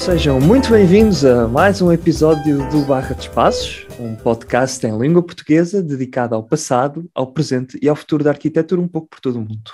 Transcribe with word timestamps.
Sejam 0.00 0.40
muito 0.40 0.70
bem-vindos 0.70 1.26
a 1.26 1.46
mais 1.46 1.82
um 1.82 1.92
episódio 1.92 2.66
do 2.70 2.80
Barra 2.86 3.14
de 3.14 3.20
Espaços, 3.20 3.86
um 4.00 4.16
podcast 4.16 4.84
em 4.86 4.98
língua 4.98 5.22
portuguesa 5.22 5.82
dedicado 5.82 6.34
ao 6.34 6.42
passado, 6.42 7.06
ao 7.14 7.30
presente 7.30 7.78
e 7.82 7.86
ao 7.86 7.94
futuro 7.94 8.24
da 8.24 8.30
arquitetura 8.30 8.80
um 8.80 8.88
pouco 8.88 9.10
por 9.10 9.20
todo 9.20 9.36
o 9.36 9.40
mundo. 9.42 9.72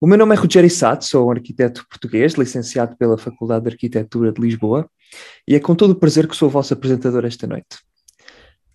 O 0.00 0.06
meu 0.06 0.16
nome 0.16 0.36
é 0.36 0.38
Rogério 0.38 0.70
Sato, 0.70 1.04
sou 1.04 1.26
um 1.26 1.32
arquiteto 1.32 1.84
português, 1.90 2.34
licenciado 2.34 2.96
pela 2.96 3.18
Faculdade 3.18 3.64
de 3.64 3.70
Arquitetura 3.72 4.30
de 4.30 4.40
Lisboa, 4.40 4.88
e 5.46 5.56
é 5.56 5.60
com 5.60 5.74
todo 5.74 5.90
o 5.90 5.96
prazer 5.96 6.28
que 6.28 6.36
sou 6.36 6.46
o 6.46 6.52
vosso 6.52 6.72
apresentador 6.72 7.24
esta 7.24 7.48
noite. 7.48 7.80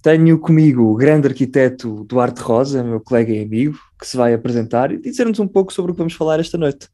Tenho 0.01 0.37
comigo 0.37 0.83
o 0.83 0.95
grande 0.97 1.29
arquiteto 1.29 2.03
Duarte 2.03 2.41
Rosa, 2.41 2.83
meu 2.83 2.99
colega 2.99 3.31
e 3.31 3.41
amigo, 3.41 3.79
que 3.97 4.05
se 4.05 4.17
vai 4.17 4.33
apresentar 4.33 4.91
e 4.91 4.99
dizer-nos 4.99 5.39
um 5.39 5.47
pouco 5.47 5.71
sobre 5.71 5.91
o 5.91 5.95
que 5.95 5.99
vamos 5.99 6.13
falar 6.13 6.41
esta 6.41 6.57
noite. 6.57 6.89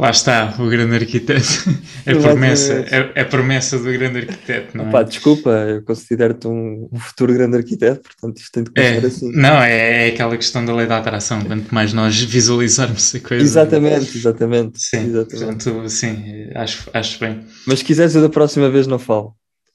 Lá 0.00 0.08
está, 0.08 0.54
o 0.58 0.66
grande 0.66 0.94
arquiteto. 0.94 1.44
É 2.06 2.14
promessa, 2.14 2.72
é, 2.72 3.12
é 3.14 3.24
promessa 3.24 3.78
do 3.78 3.92
grande 3.92 4.20
arquiteto, 4.20 4.74
não 4.74 4.88
Opa, 4.88 5.02
é? 5.02 5.04
Desculpa, 5.04 5.50
eu 5.50 5.82
considero-te 5.82 6.48
um, 6.48 6.88
um, 6.90 6.98
futuro 6.98 7.34
grande 7.34 7.58
arquiteto, 7.58 8.00
portanto 8.00 8.38
isto 8.38 8.50
tem 8.50 8.64
de 8.64 8.70
começar 8.70 9.04
é, 9.04 9.06
assim. 9.06 9.32
Não, 9.32 9.62
é, 9.62 10.06
é, 10.06 10.08
aquela 10.08 10.34
questão 10.34 10.64
da 10.64 10.74
lei 10.74 10.86
da 10.86 10.96
atração, 10.96 11.44
quanto 11.44 11.72
mais 11.74 11.92
nós 11.92 12.18
visualizarmos 12.18 13.14
a 13.14 13.20
coisa. 13.20 13.44
Exatamente, 13.44 14.16
exatamente. 14.16 14.82
Sim, 14.82 15.10
exatamente. 15.10 15.36
Portanto, 15.36 15.88
sim, 15.90 16.48
acho, 16.54 16.88
acho 16.94 17.20
bem. 17.20 17.44
Mas 17.66 17.80
se 17.80 17.84
quiseres 17.84 18.14
eu 18.14 18.22
da 18.22 18.30
próxima 18.30 18.70
vez 18.70 18.86
não 18.86 18.98
falo. 18.98 19.34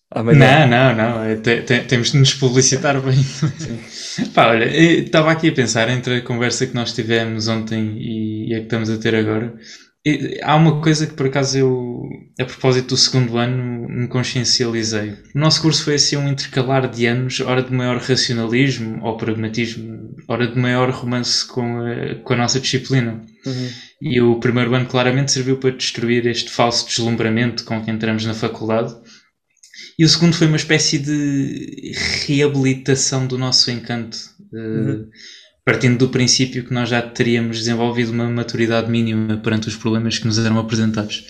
Amanhã. 0.09 0.65
Não, 0.65 0.95
não, 0.95 0.95
não, 0.95 1.23
é, 1.23 1.35
temos 1.35 2.11
de 2.11 2.17
nos 2.17 2.33
publicitar 2.33 2.99
bem. 3.01 3.23
Pá, 4.33 4.47
olha, 4.47 4.65
estava 4.65 5.31
aqui 5.31 5.49
a 5.49 5.51
pensar 5.51 5.89
entre 5.89 6.17
a 6.17 6.21
conversa 6.21 6.65
que 6.65 6.73
nós 6.73 6.91
tivemos 6.91 7.47
ontem 7.47 7.97
e, 7.99 8.49
e 8.49 8.55
a 8.55 8.57
que 8.59 8.63
estamos 8.63 8.89
a 8.89 8.97
ter 8.97 9.13
agora 9.13 9.53
há 10.43 10.55
uma 10.55 10.81
coisa 10.81 11.07
que 11.07 11.13
por 11.13 11.25
acaso 11.25 11.57
eu, 11.57 12.03
a 12.39 12.45
propósito 12.45 12.89
do 12.89 12.97
segundo 12.97 13.37
ano, 13.37 13.87
me 13.89 14.07
consciencializei. 14.07 15.13
O 15.33 15.39
nosso 15.39 15.61
curso 15.61 15.83
foi 15.83 15.95
assim 15.95 16.15
um 16.15 16.29
intercalar 16.29 16.87
de 16.87 17.07
anos, 17.07 17.39
hora 17.39 17.63
de 17.63 17.73
maior 17.73 17.97
racionalismo 17.97 19.03
ou 19.03 19.17
pragmatismo, 19.17 20.15
hora 20.27 20.47
de 20.47 20.59
maior 20.59 20.91
romance 20.91 21.47
com 21.47 21.79
a, 21.79 22.15
com 22.23 22.33
a 22.33 22.37
nossa 22.37 22.59
disciplina. 22.59 23.25
Uhum. 23.45 23.69
E 24.01 24.21
o 24.21 24.39
primeiro 24.39 24.75
ano 24.75 24.85
claramente 24.85 25.31
serviu 25.31 25.57
para 25.57 25.71
destruir 25.71 26.27
este 26.27 26.51
falso 26.51 26.87
deslumbramento 26.87 27.63
com 27.63 27.83
que 27.83 27.89
entramos 27.89 28.25
na 28.25 28.35
faculdade. 28.35 28.95
E 29.97 30.05
o 30.05 30.09
segundo 30.09 30.35
foi 30.35 30.45
uma 30.45 30.57
espécie 30.57 30.99
de 30.99 31.93
reabilitação 32.27 33.25
do 33.25 33.39
nosso 33.39 33.71
encanto. 33.71 34.17
Eh, 34.53 34.57
uhum 34.57 35.09
partindo 35.65 35.97
do 35.97 36.09
princípio 36.09 36.63
que 36.63 36.73
nós 36.73 36.87
já 36.87 37.01
teríamos 37.01 37.57
desenvolvido 37.57 38.11
uma 38.11 38.29
maturidade 38.29 38.89
mínima 38.89 39.37
perante 39.37 39.67
os 39.67 39.75
problemas 39.75 40.19
que 40.19 40.27
nos 40.27 40.37
eram 40.37 40.59
apresentados. 40.59 41.25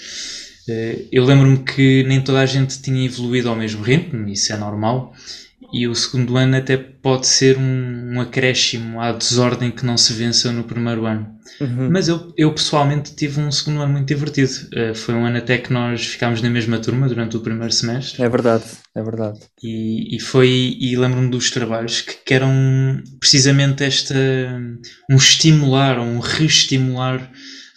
Eh, 0.67 1.05
eu 1.09 1.23
lembro-me 1.23 1.59
que 1.59 2.03
nem 2.03 2.22
toda 2.22 2.42
a 2.42 2.45
gente 2.45 2.81
tinha 2.81 3.05
evoluído 3.05 3.47
ao 3.47 3.55
mesmo 3.55 3.81
ritmo, 3.81 4.27
isso 4.27 4.52
é 4.52 4.58
normal, 4.58 5.14
e 5.75 5.89
o 5.89 5.93
segundo 5.93 6.37
ano 6.37 6.55
até 6.55 6.77
pode 6.77 7.27
ser 7.27 7.57
um, 7.57 8.13
um 8.13 8.21
acréscimo 8.21 9.01
à 9.01 9.11
desordem 9.11 9.69
que 9.69 9.86
não 9.86 9.97
se 9.97 10.13
venceu 10.13 10.53
no 10.53 10.63
primeiro 10.63 11.05
ano. 11.05 11.36
Uhum. 11.59 11.89
Mas 11.91 12.08
eu, 12.08 12.33
eu 12.37 12.53
pessoalmente 12.53 13.13
tive 13.13 13.41
um 13.41 13.52
segundo 13.52 13.81
ano 13.81 13.91
muito 13.91 14.08
divertido. 14.08 14.49
Uh, 14.73 14.95
foi 14.95 15.14
um 15.14 15.25
ano 15.25 15.37
até 15.37 15.58
que 15.58 15.73
nós 15.73 16.05
ficámos 16.05 16.41
na 16.41 16.49
mesma 16.49 16.80
turma 16.80 17.09
durante 17.09 17.35
o 17.35 17.41
primeiro 17.41 17.73
semestre. 17.73 18.23
É 18.23 18.30
verdade, 18.30 18.64
é 18.95 19.03
verdade. 19.03 19.39
E, 19.61 20.15
e 20.15 20.19
foi, 20.21 20.77
e 20.80 20.95
lembro-me 20.95 21.30
dos 21.30 21.52
trabalhos 21.52 21.99
que, 21.99 22.14
que 22.25 22.33
eram 22.33 23.03
precisamente 23.19 23.83
esta, 23.83 24.15
um 25.11 25.17
estimular, 25.17 25.99
um 25.99 26.19
reestimular 26.19 27.30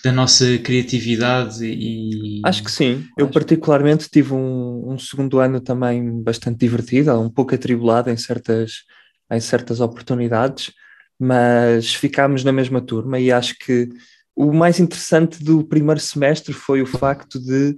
da 0.04 0.12
nossa 0.12 0.59
criatividade 0.59 1.64
e... 1.64 2.41
Acho 2.44 2.62
que 2.62 2.70
sim. 2.70 3.06
Eu 3.16 3.26
Acho... 3.26 3.34
particularmente 3.34 4.09
tive 4.09 4.32
um, 4.32 4.92
um, 4.92 4.98
segundo 4.98 5.41
ano 5.41 5.60
também 5.60 6.22
bastante 6.22 6.59
divertido, 6.59 7.19
um 7.20 7.31
pouco 7.31 7.54
atribulado 7.54 8.10
em 8.10 8.16
certas, 8.16 8.84
em 9.31 9.41
certas 9.41 9.81
oportunidades, 9.81 10.72
mas 11.19 11.94
ficámos 11.94 12.44
na 12.44 12.53
mesma 12.53 12.81
turma 12.81 13.19
e 13.19 13.32
acho 13.32 13.56
que 13.58 13.88
o 14.37 14.53
mais 14.53 14.78
interessante 14.78 15.42
do 15.42 15.64
primeiro 15.64 16.00
semestre 16.00 16.53
foi 16.53 16.81
o 16.81 16.87
facto 16.87 17.41
de 17.41 17.75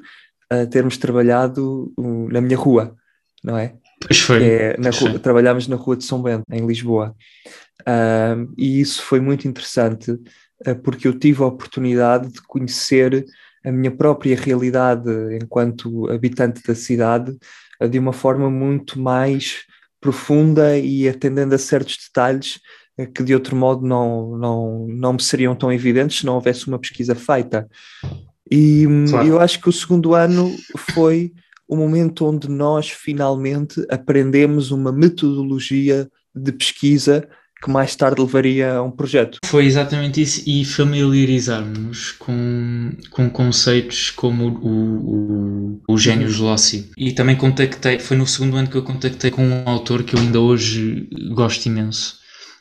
uh, 0.52 0.66
termos 0.68 0.98
trabalhado 0.98 1.90
uh, 1.96 2.28
na 2.30 2.42
minha 2.42 2.56
rua, 2.56 2.94
não 3.42 3.56
é? 3.56 3.76
Pois 3.98 4.20
foi. 4.20 4.44
É, 4.44 4.76
na 4.78 4.90
rua, 4.90 5.18
trabalhámos 5.18 5.66
na 5.68 5.76
rua 5.76 5.96
de 5.96 6.04
São 6.04 6.22
Bento, 6.22 6.44
em 6.50 6.66
Lisboa. 6.66 7.14
Uh, 7.80 8.52
e 8.58 8.78
isso 8.78 9.02
foi 9.02 9.20
muito 9.20 9.48
interessante 9.48 10.18
porque 10.82 11.08
eu 11.08 11.18
tive 11.18 11.42
a 11.42 11.46
oportunidade 11.46 12.32
de 12.32 12.42
conhecer 12.42 13.24
a 13.64 13.70
minha 13.70 13.90
própria 13.90 14.36
realidade 14.36 15.10
enquanto 15.40 16.10
habitante 16.10 16.62
da 16.66 16.74
cidade 16.74 17.36
uh, 17.82 17.88
de 17.88 17.98
uma 17.98 18.12
forma 18.12 18.50
muito 18.50 18.98
mais 18.98 19.64
profunda 20.00 20.78
e 20.78 21.08
atendendo 21.08 21.54
a 21.54 21.58
certos 21.58 21.96
detalhes 22.06 22.58
que 23.06 23.22
de 23.22 23.34
outro 23.34 23.56
modo 23.56 23.86
não, 23.86 24.36
não, 24.36 24.86
não 24.88 25.12
me 25.14 25.22
seriam 25.22 25.54
tão 25.54 25.72
evidentes 25.72 26.18
se 26.18 26.26
não 26.26 26.34
houvesse 26.34 26.66
uma 26.68 26.78
pesquisa 26.78 27.14
feita. 27.14 27.68
E 28.50 28.86
hum, 28.86 29.06
claro. 29.08 29.26
eu 29.26 29.40
acho 29.40 29.60
que 29.60 29.68
o 29.68 29.72
segundo 29.72 30.14
ano 30.14 30.54
foi 30.76 31.32
o 31.68 31.76
momento 31.76 32.26
onde 32.26 32.48
nós 32.48 32.90
finalmente 32.90 33.84
aprendemos 33.88 34.70
uma 34.70 34.90
metodologia 34.90 36.10
de 36.34 36.52
pesquisa 36.52 37.28
que 37.62 37.70
mais 37.70 37.94
tarde 37.94 38.20
levaria 38.20 38.74
a 38.74 38.82
um 38.82 38.90
projeto. 38.90 39.38
Foi 39.44 39.66
exatamente 39.66 40.22
isso 40.22 40.42
e 40.46 40.64
familiarizarmos 40.64 42.12
com, 42.12 42.92
com 43.10 43.28
conceitos 43.28 44.10
como 44.10 44.48
o, 44.48 45.76
o, 45.78 45.80
o 45.88 45.98
Gênios 45.98 46.40
uhum. 46.40 46.46
Lossi. 46.46 46.90
E 46.96 47.12
também 47.12 47.36
contactei, 47.36 47.98
foi 47.98 48.16
no 48.16 48.26
segundo 48.26 48.56
ano 48.56 48.68
que 48.68 48.76
eu 48.76 48.82
contactei 48.82 49.30
com 49.30 49.44
um 49.44 49.68
autor 49.68 50.02
que 50.02 50.14
eu 50.14 50.20
ainda 50.20 50.40
hoje 50.40 51.08
gosto 51.34 51.66
imenso, 51.66 52.18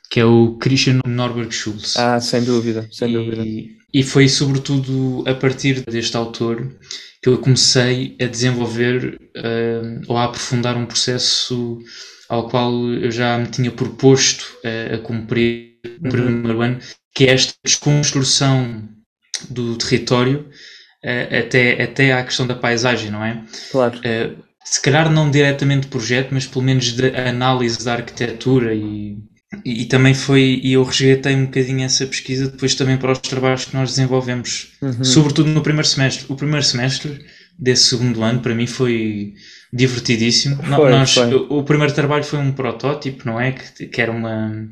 que 0.09 0.19
é 0.19 0.25
o 0.25 0.57
Christian 0.57 0.99
Norberg 1.05 1.53
Schulz. 1.53 1.95
Ah, 1.97 2.19
sem 2.19 2.43
dúvida, 2.43 2.87
sem 2.91 3.09
e, 3.09 3.13
dúvida. 3.13 3.43
E 3.93 4.03
foi 4.03 4.27
sobretudo 4.27 5.23
a 5.25 5.33
partir 5.33 5.81
deste 5.85 6.15
autor 6.17 6.67
que 7.21 7.29
eu 7.29 7.37
comecei 7.37 8.15
a 8.21 8.25
desenvolver 8.25 9.19
uh, 9.37 10.01
ou 10.07 10.17
a 10.17 10.25
aprofundar 10.25 10.77
um 10.77 10.85
processo 10.85 11.79
ao 12.29 12.47
qual 12.47 12.71
eu 12.93 13.11
já 13.11 13.37
me 13.37 13.47
tinha 13.47 13.71
proposto 13.71 14.43
uh, 14.63 14.95
a 14.95 14.97
cumprir 14.99 15.79
no 15.99 16.05
uhum. 16.05 16.09
primeiro 16.09 16.61
ano, 16.61 16.79
que 17.13 17.25
é 17.25 17.33
esta 17.33 17.53
desconstrução 17.65 18.87
do 19.49 19.75
território 19.77 20.47
uh, 21.03 21.39
até, 21.39 21.81
até 21.81 22.13
à 22.13 22.23
questão 22.23 22.45
da 22.45 22.55
paisagem, 22.55 23.11
não 23.11 23.25
é? 23.25 23.43
Claro 23.71 23.99
se 24.69 24.79
calhar 24.81 25.11
não 25.11 25.31
diretamente 25.31 25.87
projeto, 25.87 26.29
mas 26.31 26.45
pelo 26.45 26.63
menos 26.63 26.93
de 26.93 27.07
análise 27.15 27.83
da 27.83 27.93
arquitetura 27.93 28.75
e 28.75 29.17
e, 29.65 29.81
e, 29.81 29.85
também 29.85 30.13
foi, 30.13 30.61
e 30.63 30.73
eu 30.73 30.83
resgatei 30.83 31.35
um 31.35 31.45
bocadinho 31.45 31.83
essa 31.83 32.05
pesquisa 32.05 32.51
depois 32.51 32.75
também 32.75 32.97
para 32.97 33.11
os 33.11 33.17
trabalhos 33.17 33.65
que 33.65 33.73
nós 33.73 33.89
desenvolvemos, 33.89 34.73
uhum. 34.79 35.03
sobretudo 35.03 35.49
no 35.49 35.63
primeiro 35.63 35.87
semestre. 35.87 36.25
O 36.29 36.35
primeiro 36.35 36.63
semestre 36.63 37.25
desse 37.57 37.85
segundo 37.85 38.21
ano 38.21 38.41
para 38.41 38.53
mim 38.53 38.67
foi 38.67 39.33
divertidíssimo. 39.71 40.55
Foi, 40.55 40.89
nós, 40.89 41.13
foi. 41.13 41.33
O, 41.33 41.63
primeiro 41.63 41.93
trabalho 41.93 42.23
foi 42.23 42.39
um 42.39 42.51
protótipo, 42.51 43.25
não 43.25 43.39
é? 43.39 43.51
Que, 43.51 43.85
que 43.85 44.01
era 44.01 44.11
uma 44.11 44.67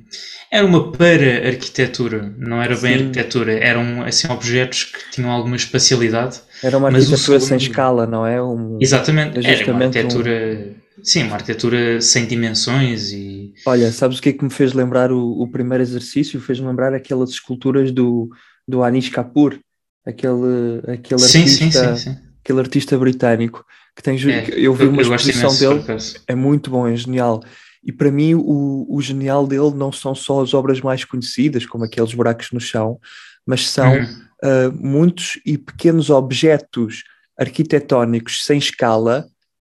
era 0.51 0.65
uma 0.65 0.91
para 0.91 1.47
arquitetura, 1.47 2.33
não 2.37 2.61
era 2.61 2.75
bem 2.77 2.97
Sim. 2.97 3.05
arquitetura, 3.05 3.53
eram 3.53 4.03
assim 4.03 4.31
objetos 4.31 4.85
que 4.85 5.11
tinham 5.11 5.29
alguma 5.29 5.55
espacialidade. 5.55 6.41
Era 6.63 6.77
uma 6.77 6.87
arquitetura 6.87 7.39
segundo... 7.39 7.41
sem 7.41 7.57
escala, 7.57 8.07
não 8.07 8.25
é? 8.25 8.41
Um, 8.41 8.77
Exatamente, 8.81 9.45
era 9.45 9.71
uma 9.71 9.85
arquitetura, 9.85 10.75
um... 10.97 11.03
sim, 11.03 11.23
uma 11.23 11.35
arquitetura 11.35 12.01
sem 12.01 12.25
dimensões 12.25 13.11
e 13.11 13.53
Olha, 13.65 13.91
sabes 13.91 14.19
o 14.19 14.21
que 14.21 14.29
é 14.29 14.33
que 14.33 14.43
me 14.43 14.49
fez 14.49 14.73
lembrar 14.73 15.11
o, 15.11 15.41
o 15.41 15.47
primeiro 15.49 15.83
exercício? 15.83 16.39
Fez-me 16.39 16.67
lembrar 16.67 16.93
aquelas 16.93 17.31
esculturas 17.31 17.91
do, 17.91 18.29
do 18.67 18.83
Anish 18.83 19.09
Kapoor, 19.09 19.59
aquele, 20.05 20.81
aquele, 20.87 21.19
sim, 21.19 21.39
artista, 21.41 21.95
sim, 21.97 22.11
sim, 22.11 22.17
aquele 22.41 22.59
artista 22.59 22.97
britânico 22.97 23.65
que 23.97 24.03
tem. 24.03 24.15
É, 24.31 24.47
eu 24.51 24.73
vi 24.73 24.85
uma 24.85 25.01
exposição 25.01 25.53
dele, 25.57 25.83
é 26.27 26.35
muito 26.35 26.69
bom, 26.69 26.87
é 26.87 26.95
genial. 26.95 27.41
E 27.83 27.91
para 27.91 28.11
mim, 28.11 28.35
o, 28.35 28.85
o 28.87 29.01
genial 29.01 29.47
dele 29.47 29.71
não 29.75 29.91
são 29.91 30.13
só 30.13 30.41
as 30.41 30.53
obras 30.53 30.79
mais 30.79 31.03
conhecidas, 31.03 31.65
como 31.65 31.83
aqueles 31.83 32.13
buracos 32.13 32.51
no 32.51 32.59
chão, 32.59 32.99
mas 33.45 33.67
são 33.69 33.93
uhum. 33.93 34.03
uh, 34.03 34.71
muitos 34.73 35.39
e 35.45 35.57
pequenos 35.57 36.09
objetos 36.09 37.03
arquitetónicos 37.37 38.45
sem 38.45 38.57
escala 38.57 39.27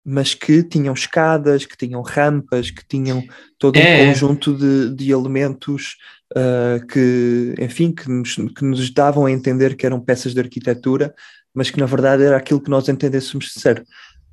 mas 0.07 0.36
que 0.36 0.62
tinham 0.62 0.94
escadas, 0.94 1.66
que 1.66 1.75
tinham 1.75 2.04
rampas, 2.04 2.69
que 2.69 2.86
tinham 2.88 3.24
todo 3.57 3.80
um 3.80 3.81
é. 3.81 4.06
conjunto 4.06 4.54
de, 4.54 4.94
de 4.94 5.12
elementos 5.12 5.98
uh, 6.33 6.86
que, 6.86 7.56
enfim, 7.60 7.92
que 7.92 8.07
nos, 8.07 8.36
que 8.36 8.63
nos 8.63 8.92
davam 8.92 9.25
a 9.25 9.31
entender 9.31 9.75
que 9.75 9.83
eram 9.83 10.00
peças 10.00 10.36
de 10.36 10.39
arquitetura, 10.39 11.12
mas 11.51 11.71
que 11.71 11.80
na 11.80 11.88
verdade 11.88 12.21
era 12.21 12.38
aquilo 12.38 12.62
que 12.62 12.69
nós 12.69 12.88
entendêssemos 12.88 13.51
ser, 13.54 13.83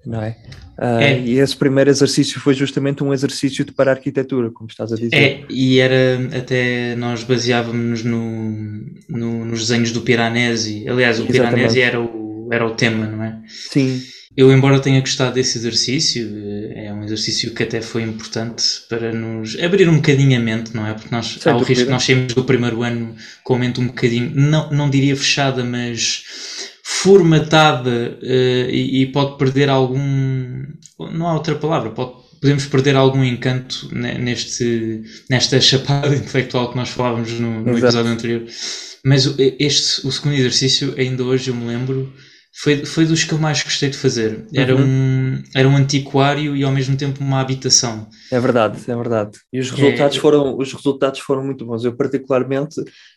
não 0.04 0.22
é? 0.22 0.36
É. 0.78 1.18
E 1.20 1.38
esse 1.38 1.56
primeiro 1.56 1.90
exercício 1.90 2.40
foi 2.40 2.54
justamente 2.54 3.04
um 3.04 3.12
exercício 3.12 3.64
de 3.64 3.72
para 3.72 3.90
a 3.90 3.94
arquitetura, 3.94 4.50
como 4.50 4.68
estás 4.68 4.92
a 4.92 4.96
dizer. 4.96 5.14
É, 5.14 5.44
e 5.48 5.78
era 5.78 6.18
até 6.36 6.96
nós 6.96 7.22
baseávamos 7.22 8.02
no, 8.02 8.50
no, 9.08 9.44
nos 9.44 9.60
desenhos 9.60 9.92
do 9.92 10.00
Piranesi. 10.00 10.88
Aliás, 10.88 11.20
o 11.20 11.22
Exatamente. 11.22 11.54
Piranesi 11.54 11.80
era 11.80 12.00
o 12.00 12.22
era 12.52 12.66
o 12.66 12.70
tema, 12.74 13.06
não 13.06 13.24
é? 13.24 13.38
Sim. 13.48 14.02
Eu, 14.36 14.52
embora 14.52 14.80
tenha 14.80 15.00
gostado 15.00 15.34
desse 15.34 15.58
exercício, 15.58 16.30
eh, 16.74 16.86
é 16.86 16.92
um 16.92 17.04
exercício 17.04 17.52
que 17.54 17.62
até 17.62 17.80
foi 17.82 18.02
importante 18.02 18.64
para 18.88 19.12
nos 19.12 19.58
abrir 19.58 19.88
um 19.88 19.96
bocadinho 19.96 20.38
a 20.38 20.40
mente, 20.40 20.74
não 20.74 20.86
é? 20.86 20.94
Porque 20.94 21.08
nós, 21.10 21.38
Sem 21.40 21.52
há 21.52 21.56
o 21.56 21.62
risco 21.62 21.90
nós 21.90 22.02
saímos 22.02 22.32
do 22.32 22.44
primeiro 22.44 22.82
ano 22.82 23.14
com 23.42 23.54
a 23.54 23.58
mente 23.58 23.80
um 23.80 23.86
bocadinho, 23.86 24.32
não, 24.34 24.70
não 24.70 24.90
diria 24.90 25.14
fechada, 25.16 25.62
mas 25.64 26.24
formatada 27.02 28.18
uh, 28.22 28.70
e, 28.70 29.02
e, 29.02 29.06
pode 29.06 29.36
perder 29.36 29.68
algum. 29.68 29.98
Não 31.12 31.26
há 31.26 31.34
outra 31.34 31.54
palavra, 31.56 31.90
pode, 31.90 32.12
podemos 32.40 32.66
perder 32.66 32.96
algum 32.96 33.24
encanto 33.24 33.88
neste, 33.92 35.02
nesta 35.28 35.60
chapada 35.60 36.14
intelectual 36.14 36.70
que 36.70 36.76
nós 36.76 36.90
falávamos 36.90 37.32
no, 37.32 37.62
no 37.62 37.78
episódio 37.78 38.10
anterior. 38.10 38.44
Mas 39.04 39.34
este, 39.58 40.06
o 40.06 40.12
segundo 40.12 40.34
exercício, 40.34 40.94
ainda 40.96 41.24
hoje 41.24 41.50
eu 41.50 41.54
me 41.54 41.66
lembro 41.66 42.12
foi, 42.54 42.84
foi 42.84 43.06
dos 43.06 43.24
que 43.24 43.32
eu 43.32 43.38
mais 43.38 43.62
gostei 43.62 43.88
de 43.88 43.96
fazer. 43.96 44.46
Era, 44.54 44.76
uhum. 44.76 44.82
um, 44.82 45.42
era 45.54 45.66
um 45.66 45.74
antiquário 45.74 46.54
e 46.54 46.62
ao 46.62 46.70
mesmo 46.70 46.96
tempo 46.96 47.24
uma 47.24 47.40
habitação. 47.40 48.08
É 48.30 48.38
verdade, 48.38 48.78
é 48.86 48.94
verdade. 48.94 49.38
E 49.50 49.58
os 49.58 49.70
resultados, 49.70 50.18
é... 50.18 50.20
foram, 50.20 50.58
os 50.58 50.72
resultados 50.72 51.20
foram 51.20 51.42
muito 51.42 51.64
bons. 51.64 51.82
Eu, 51.82 51.96
particularmente, 51.96 52.76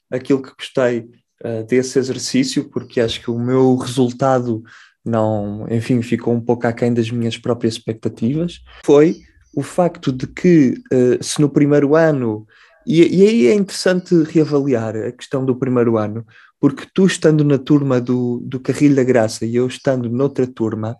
aquilo 0.10 0.42
que 0.42 0.54
gostei 0.58 1.04
uh, 1.44 1.66
desse 1.66 1.98
exercício, 2.00 2.70
porque 2.70 3.02
acho 3.02 3.22
que 3.22 3.32
o 3.32 3.40
meu 3.40 3.76
resultado 3.76 4.64
não, 5.04 5.68
enfim, 5.70 6.02
ficou 6.02 6.34
um 6.34 6.42
pouco 6.42 6.66
aquém 6.66 6.94
das 6.94 7.12
minhas 7.12 7.38
próprias 7.38 7.76
expectativas, 7.76 8.62
foi 8.86 9.18
o 9.56 9.62
facto 9.62 10.12
de 10.12 10.28
que, 10.28 10.74
uh, 10.92 11.24
se 11.24 11.40
no 11.40 11.50
primeiro 11.50 11.96
ano 11.96 12.46
e, 12.88 13.02
e, 13.02 13.28
aí 13.28 13.48
é 13.48 13.54
interessante 13.54 14.14
reavaliar 14.24 14.96
a 14.96 15.12
questão 15.12 15.44
do 15.44 15.56
primeiro 15.56 15.98
ano, 15.98 16.24
porque 16.60 16.86
tu 16.94 17.08
estando 17.08 17.44
na 17.44 17.58
turma 17.58 18.00
do, 18.00 18.40
do 18.46 18.60
Carrilho 18.60 18.96
da 18.96 19.04
Graça 19.04 19.46
e 19.46 19.56
eu 19.56 19.66
estando 19.66 20.10
noutra 20.10 20.46
turma, 20.46 20.96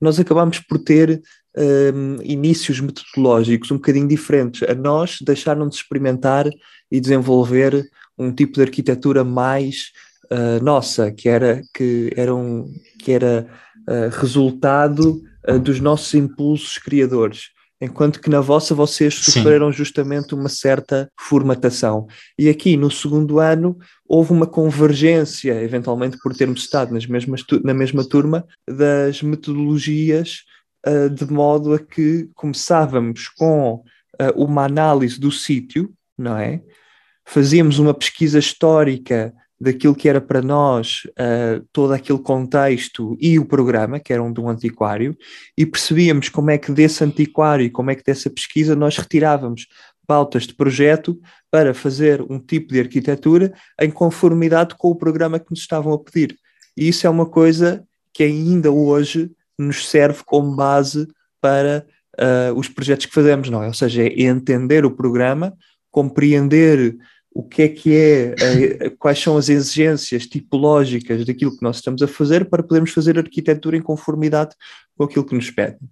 nós 0.00 0.18
acabamos 0.18 0.60
por 0.60 0.78
ter 0.78 1.20
um, 1.56 2.22
inícios 2.22 2.80
metodológicos 2.80 3.70
um 3.70 3.76
bocadinho 3.76 4.08
diferentes. 4.08 4.62
A 4.68 4.74
nós 4.74 5.18
deixaram-nos 5.20 5.76
experimentar 5.76 6.46
e 6.90 7.00
desenvolver 7.00 7.86
um 8.18 8.32
tipo 8.32 8.54
de 8.54 8.62
arquitetura 8.62 9.24
mais 9.24 9.92
uh, 10.30 10.62
nossa, 10.62 11.10
que 11.10 11.28
era, 11.28 11.62
que 11.74 12.12
era, 12.16 12.34
um, 12.34 12.72
que 12.98 13.12
era 13.12 13.46
uh, 13.88 14.18
resultado 14.18 15.22
uh, 15.48 15.58
dos 15.58 15.80
nossos 15.80 16.14
impulsos 16.14 16.78
criadores 16.78 17.54
enquanto 17.78 18.22
que 18.22 18.30
na 18.30 18.40
vossa 18.40 18.74
vocês 18.74 19.14
sofreram 19.14 19.70
Sim. 19.70 19.76
justamente 19.76 20.34
uma 20.34 20.48
certa 20.48 21.10
formatação. 21.14 22.06
E 22.38 22.48
aqui 22.48 22.74
no 22.74 22.90
segundo 22.90 23.38
ano 23.38 23.76
houve 24.08 24.32
uma 24.32 24.46
convergência, 24.46 25.62
eventualmente 25.62 26.16
por 26.22 26.34
termos 26.34 26.60
estado 26.60 26.94
nas 26.94 27.04
mesmas, 27.06 27.44
na 27.62 27.74
mesma 27.74 28.02
turma, 28.02 28.46
das 28.66 29.22
metodologias, 29.22 30.44
de 31.14 31.30
modo 31.30 31.74
a 31.74 31.78
que 31.78 32.30
começávamos 32.34 33.28
com 33.28 33.82
uma 34.34 34.64
análise 34.64 35.20
do 35.20 35.30
sítio, 35.30 35.92
não 36.16 36.38
é? 36.38 36.62
Fazíamos 37.26 37.78
uma 37.78 37.92
pesquisa 37.92 38.38
histórica 38.38 39.34
daquilo 39.60 39.94
que 39.94 40.08
era 40.08 40.20
para 40.20 40.42
nós 40.42 41.02
uh, 41.18 41.66
todo 41.72 41.92
aquele 41.92 42.18
contexto 42.18 43.16
e 43.20 43.38
o 43.38 43.46
programa, 43.46 43.98
que 43.98 44.12
era 44.12 44.22
um 44.22 44.32
de 44.32 44.40
um 44.40 44.48
antiquário, 44.48 45.16
e 45.56 45.64
percebíamos 45.64 46.28
como 46.28 46.50
é 46.50 46.58
que 46.58 46.70
desse 46.70 47.02
antiquário 47.02 47.70
como 47.72 47.90
é 47.90 47.94
que 47.94 48.04
dessa 48.04 48.28
pesquisa 48.28 48.76
nós 48.76 48.96
retirávamos 48.96 49.66
pautas 50.06 50.46
de 50.46 50.54
projeto 50.54 51.18
para 51.50 51.74
fazer 51.74 52.22
um 52.30 52.38
tipo 52.38 52.72
de 52.72 52.80
arquitetura 52.80 53.52
em 53.80 53.90
conformidade 53.90 54.74
com 54.76 54.90
o 54.90 54.96
programa 54.96 55.38
que 55.38 55.50
nos 55.50 55.60
estavam 55.60 55.92
a 55.92 55.98
pedir. 55.98 56.38
E 56.76 56.88
isso 56.88 57.06
é 57.06 57.10
uma 57.10 57.26
coisa 57.26 57.84
que 58.12 58.22
ainda 58.22 58.70
hoje 58.70 59.30
nos 59.58 59.88
serve 59.88 60.22
como 60.24 60.54
base 60.54 61.08
para 61.40 61.84
uh, 62.20 62.54
os 62.58 62.68
projetos 62.68 63.06
que 63.06 63.14
fazemos, 63.14 63.50
não 63.50 63.62
é? 63.62 63.66
Ou 63.66 63.74
seja, 63.74 64.02
é 64.02 64.22
entender 64.22 64.84
o 64.84 64.90
programa, 64.90 65.54
compreender 65.90 66.96
o 67.36 67.42
que 67.42 67.62
é 67.62 67.68
que 67.68 67.94
é, 67.94 68.34
eh, 68.40 68.90
quais 68.98 69.18
são 69.18 69.36
as 69.36 69.50
exigências 69.50 70.26
tipológicas 70.26 71.22
daquilo 71.26 71.54
que 71.54 71.62
nós 71.62 71.76
estamos 71.76 72.00
a 72.00 72.08
fazer 72.08 72.48
para 72.48 72.62
podermos 72.62 72.92
fazer 72.92 73.18
arquitetura 73.18 73.76
em 73.76 73.82
conformidade 73.82 74.54
com 74.96 75.04
aquilo 75.04 75.26
que 75.26 75.34
nos 75.34 75.50
pedem. 75.50 75.86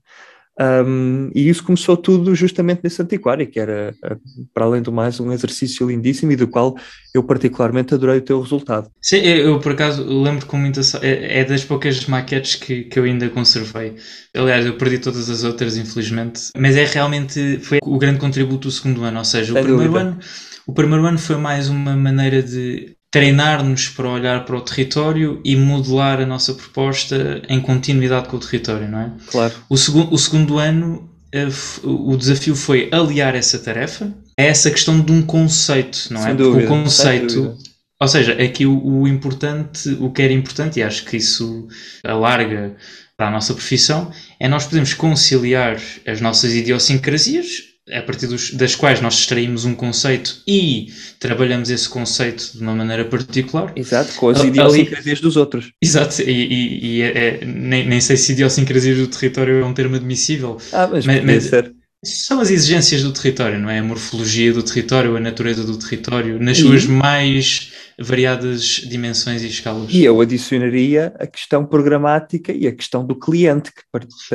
Um, 0.61 1.31
e 1.35 1.49
isso 1.49 1.65
começou 1.65 1.97
tudo 1.97 2.35
justamente 2.35 2.81
nesse 2.85 3.03
antiquário, 3.03 3.47
que 3.47 3.59
era, 3.59 3.95
eh, 4.05 4.17
para 4.53 4.65
além 4.65 4.81
do 4.81 4.93
mais, 4.93 5.19
um 5.19 5.33
exercício 5.33 5.89
lindíssimo 5.89 6.31
e 6.31 6.37
do 6.37 6.47
qual 6.47 6.77
eu 7.13 7.25
particularmente 7.25 7.93
adorei 7.93 8.19
o 8.19 8.23
teu 8.23 8.41
resultado. 8.41 8.89
Sim, 9.01 9.19
eu 9.19 9.59
por 9.59 9.73
acaso 9.73 10.05
lembro 10.05 10.47
com 10.47 10.57
muita. 10.57 10.81
É, 11.03 11.41
é 11.41 11.45
das 11.45 11.65
poucas 11.65 12.07
maquetes 12.07 12.55
que, 12.55 12.85
que 12.85 12.99
eu 12.99 13.05
ainda 13.05 13.29
conservei. 13.29 13.97
Aliás, 14.35 14.65
eu 14.65 14.77
perdi 14.77 14.99
todas 14.99 15.29
as 15.29 15.43
outras, 15.43 15.77
infelizmente. 15.77 16.51
Mas 16.57 16.77
é 16.77 16.85
realmente. 16.85 17.59
Foi 17.59 17.79
o 17.83 17.99
grande 17.99 18.21
contributo 18.21 18.69
do 18.69 18.71
segundo 18.71 19.03
ano, 19.03 19.19
ou 19.19 19.25
seja, 19.25 19.53
o 19.53 19.63
primeiro 19.63 19.93
dúvida. 19.93 20.01
ano 20.01 20.19
o 20.67 20.73
primeiro 20.73 21.05
ano 21.05 21.19
foi 21.19 21.37
mais 21.37 21.69
uma 21.69 21.95
maneira 21.95 22.43
de 22.43 22.97
treinar-nos 23.15 23.87
para 23.91 24.09
olhar 24.09 24.45
para 24.45 24.57
o 24.57 24.61
território 24.61 25.41
e 25.45 25.55
modelar 25.55 26.21
a 26.21 26.27
nossa 26.27 26.53
proposta 26.53 27.41
em 27.49 27.61
continuidade 27.61 28.27
com 28.27 28.37
o 28.37 28.41
território, 28.41 28.89
não 28.89 28.99
é? 28.99 29.13
Claro. 29.31 29.55
O, 29.71 29.77
segu 29.77 30.09
o 30.11 30.19
segundo 30.19 30.59
ano, 30.59 31.09
eh, 31.33 31.47
o 31.85 32.17
desafio 32.17 32.57
foi 32.57 32.89
aliar 32.91 33.37
essa 33.37 33.57
tarefa 33.61 34.13
a 34.37 34.43
essa 34.43 34.69
questão 34.69 35.01
de 35.01 35.13
um 35.13 35.23
conceito, 35.23 36.09
não 36.11 36.23
é? 36.23 36.25
Sem 36.25 36.35
Dúvida, 36.35 36.65
o 36.65 36.67
conceito. 36.67 37.57
Ou 38.01 38.09
seja, 38.09 38.33
aqui 38.33 38.67
o, 38.67 38.85
o 38.85 39.07
importante, 39.07 39.97
o 40.01 40.11
que 40.11 40.21
era 40.21 40.33
importante, 40.33 40.81
e 40.81 40.83
acho 40.83 41.05
que 41.05 41.17
isso 41.17 41.69
alarga 42.03 42.75
para 43.17 43.29
a 43.29 43.31
nossa 43.31 43.55
profissão, 43.55 44.11
é 44.41 44.49
nós 44.49 44.65
podemos 44.65 44.93
conciliar 44.93 45.81
as 46.05 46.21
nossas 46.21 46.53
idiosincrasias 46.53 47.74
a 47.93 48.01
partir 48.03 48.27
dos, 48.27 48.51
das 48.53 48.75
quais 48.75 49.01
nós 49.01 49.15
extraímos 49.15 49.65
um 49.65 49.75
conceito 49.75 50.43
e 50.47 50.93
trabalhamos 51.19 51.69
esse 51.69 51.89
conceito 51.89 52.53
de 52.55 52.63
uma 52.63 52.75
maneira 52.75 53.05
particular. 53.05 53.73
Exato, 53.77 54.15
com 54.15 54.31
as 54.31 54.43
idiosincrasias 54.43 55.21
dos 55.21 55.37
outros. 55.37 55.73
Exato, 55.83 56.23
e, 56.23 56.31
e, 56.31 56.87
e 56.87 57.03
é, 57.03 57.09
é, 57.09 57.45
nem, 57.45 57.87
nem 57.87 58.01
sei 58.01 58.17
se 58.17 58.33
idiosincrasias 58.33 58.99
do 58.99 59.07
território 59.07 59.61
é 59.61 59.65
um 59.65 59.75
termo 59.75 59.97
admissível. 59.97 60.57
Ah, 60.73 60.87
mas, 60.87 61.05
mas, 61.05 61.25
mas 61.25 61.45
ser. 61.45 61.73
São 62.03 62.41
as 62.41 62.51
exigências 62.51 63.03
do 63.03 63.13
território, 63.13 63.59
não 63.59 63.71
é? 63.71 63.79
A 63.79 63.83
morfologia 63.83 64.53
do 64.53 64.63
território, 64.63 65.17
a 65.17 65.21
natureza 65.21 65.65
do 65.65 65.79
território, 65.79 66.39
nas 66.39 66.59
e... 66.59 66.63
suas 66.63 66.85
mais 66.85 67.73
variadas 67.99 68.83
dimensões 68.89 69.43
e 69.43 69.49
escalas. 69.49 69.89
E 69.91 70.05
eu 70.05 70.21
adicionaria 70.21 71.15
a 71.19 71.27
questão 71.27 71.65
programática 71.65 72.53
e 72.53 72.67
a 72.67 72.73
questão 72.73 73.07
do 73.07 73.15
cliente, 73.15 73.71
que 73.73 73.83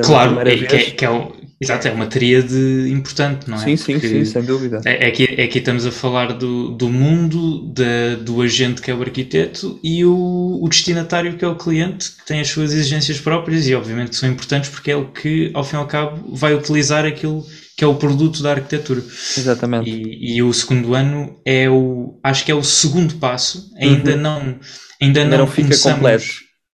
Claro, 0.04 0.40
é, 0.40 0.58
que, 0.58 0.76
é, 0.76 0.92
que 0.92 1.06
é, 1.06 1.10
um, 1.10 1.32
exato, 1.60 1.88
é 1.88 1.92
uma 1.92 2.08
tríade 2.08 2.56
importante, 2.90 3.50
não 3.50 3.58
é? 3.58 3.60
Sim, 3.60 3.76
sim, 3.76 3.94
Porque 3.94 4.08
sim, 4.08 4.26
sem 4.26 4.44
dúvida. 4.44 4.82
É, 4.86 5.06
é, 5.06 5.08
aqui, 5.08 5.36
é 5.38 5.44
aqui 5.44 5.60
estamos 5.60 5.86
a 5.86 5.92
falar 5.92 6.34
do, 6.34 6.72
do 6.72 6.90
mundo, 6.90 7.68
da, 7.74 8.16
do 8.22 8.42
agente 8.42 8.82
que 8.82 8.90
é 8.90 8.94
o 8.94 9.02
arquiteto 9.02 9.80
e 9.84 10.06
o, 10.06 10.60
o 10.62 10.70
destinatário 10.70 11.36
que 11.38 11.44
é 11.44 11.48
o 11.48 11.56
cliente, 11.56 12.12
que 12.12 12.26
tem 12.26 12.40
as 12.40 12.48
suas 12.48 12.74
exigências 12.74 13.20
próprias 13.20 13.68
e 13.68 13.76
obviamente 13.76 14.16
são 14.16 14.30
importantes 14.30 14.70
porque 14.70 14.92
é 14.92 14.96
o 14.96 15.06
que, 15.06 15.52
ao 15.54 15.64
fim 15.64 15.76
e 15.76 15.80
ao 15.80 15.88
cabo, 15.88 16.36
vai 16.36 16.54
utilizar 16.54 17.06
aquilo 17.06 17.46
que 17.80 17.86
é 17.86 17.88
o 17.88 17.96
produto 17.96 18.44
da 18.44 18.52
arquitetura. 18.52 19.00
Exatamente. 19.00 19.90
E, 19.90 20.36
e, 20.36 20.44
o 20.44 20.52
segundo 20.52 20.94
ano 20.94 21.40
é 21.46 21.70
o, 21.70 22.20
acho 22.22 22.44
que 22.44 22.52
é 22.52 22.56
o 22.56 22.62
segundo 22.62 23.16
passo, 23.16 23.72
ainda 23.78 24.16
uhum. 24.16 24.22
não, 24.22 24.60
ainda, 25.02 25.24
não, 25.24 25.38
não 25.38 25.48
fica 25.48 25.78
completo. 25.78 26.26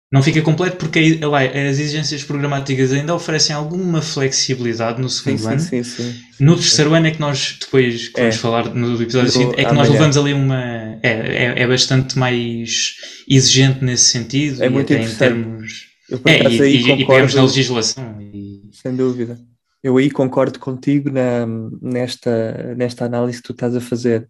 Não 0.10 0.24
fica 0.24 0.42
completo 0.42 0.78
porque 0.78 1.20
lá, 1.22 1.42
as 1.42 1.78
exigências 1.78 2.24
programáticas 2.24 2.94
ainda 2.94 3.14
oferecem 3.14 3.54
alguma 3.54 4.02
flexibilidade 4.02 5.02
no 5.02 5.10
segundo 5.10 5.40
sim, 5.40 5.48
ano. 5.50 5.60
Sim, 5.60 5.84
sim, 5.84 6.16
no 6.40 6.56
terceiro 6.56 6.94
ano 6.94 7.08
é 7.08 7.12
que 7.12 7.20
nós, 7.20 7.58
depois 7.60 8.08
que 8.08 8.22
é. 8.22 8.24
vamos 8.24 8.38
falar 8.38 8.74
no 8.74 9.02
episódio 9.02 9.30
seguinte, 9.30 9.56
é 9.58 9.66
que 9.66 9.74
nós 9.74 9.90
levamos 9.90 10.16
ali 10.16 10.32
uma. 10.32 10.64
É, 11.04 11.10
é, 11.10 11.54
é, 11.64 11.68
bastante 11.68 12.18
mais 12.18 12.94
exigente 13.28 13.84
nesse 13.84 14.06
sentido. 14.06 14.64
É 14.64 14.70
muito 14.70 14.94
interessante. 14.94 15.16
Em 15.16 15.18
termos, 15.18 15.74
Eu, 16.10 16.22
é, 16.24 16.50
e, 16.50 16.62
e, 16.62 16.92
e 17.02 17.06
pegamos 17.06 17.34
na 17.34 17.42
legislação. 17.42 18.22
E... 18.22 18.62
Sem 18.72 18.96
dúvida 18.96 19.38
eu 19.84 19.98
aí 19.98 20.10
concordo 20.10 20.58
contigo 20.60 21.12
na, 21.12 21.46
nesta, 21.82 22.74
nesta 22.76 23.06
análise 23.06 23.42
que 23.42 23.48
tu 23.48 23.54
estás 23.54 23.76
a 23.76 23.82
fazer, 23.82 24.30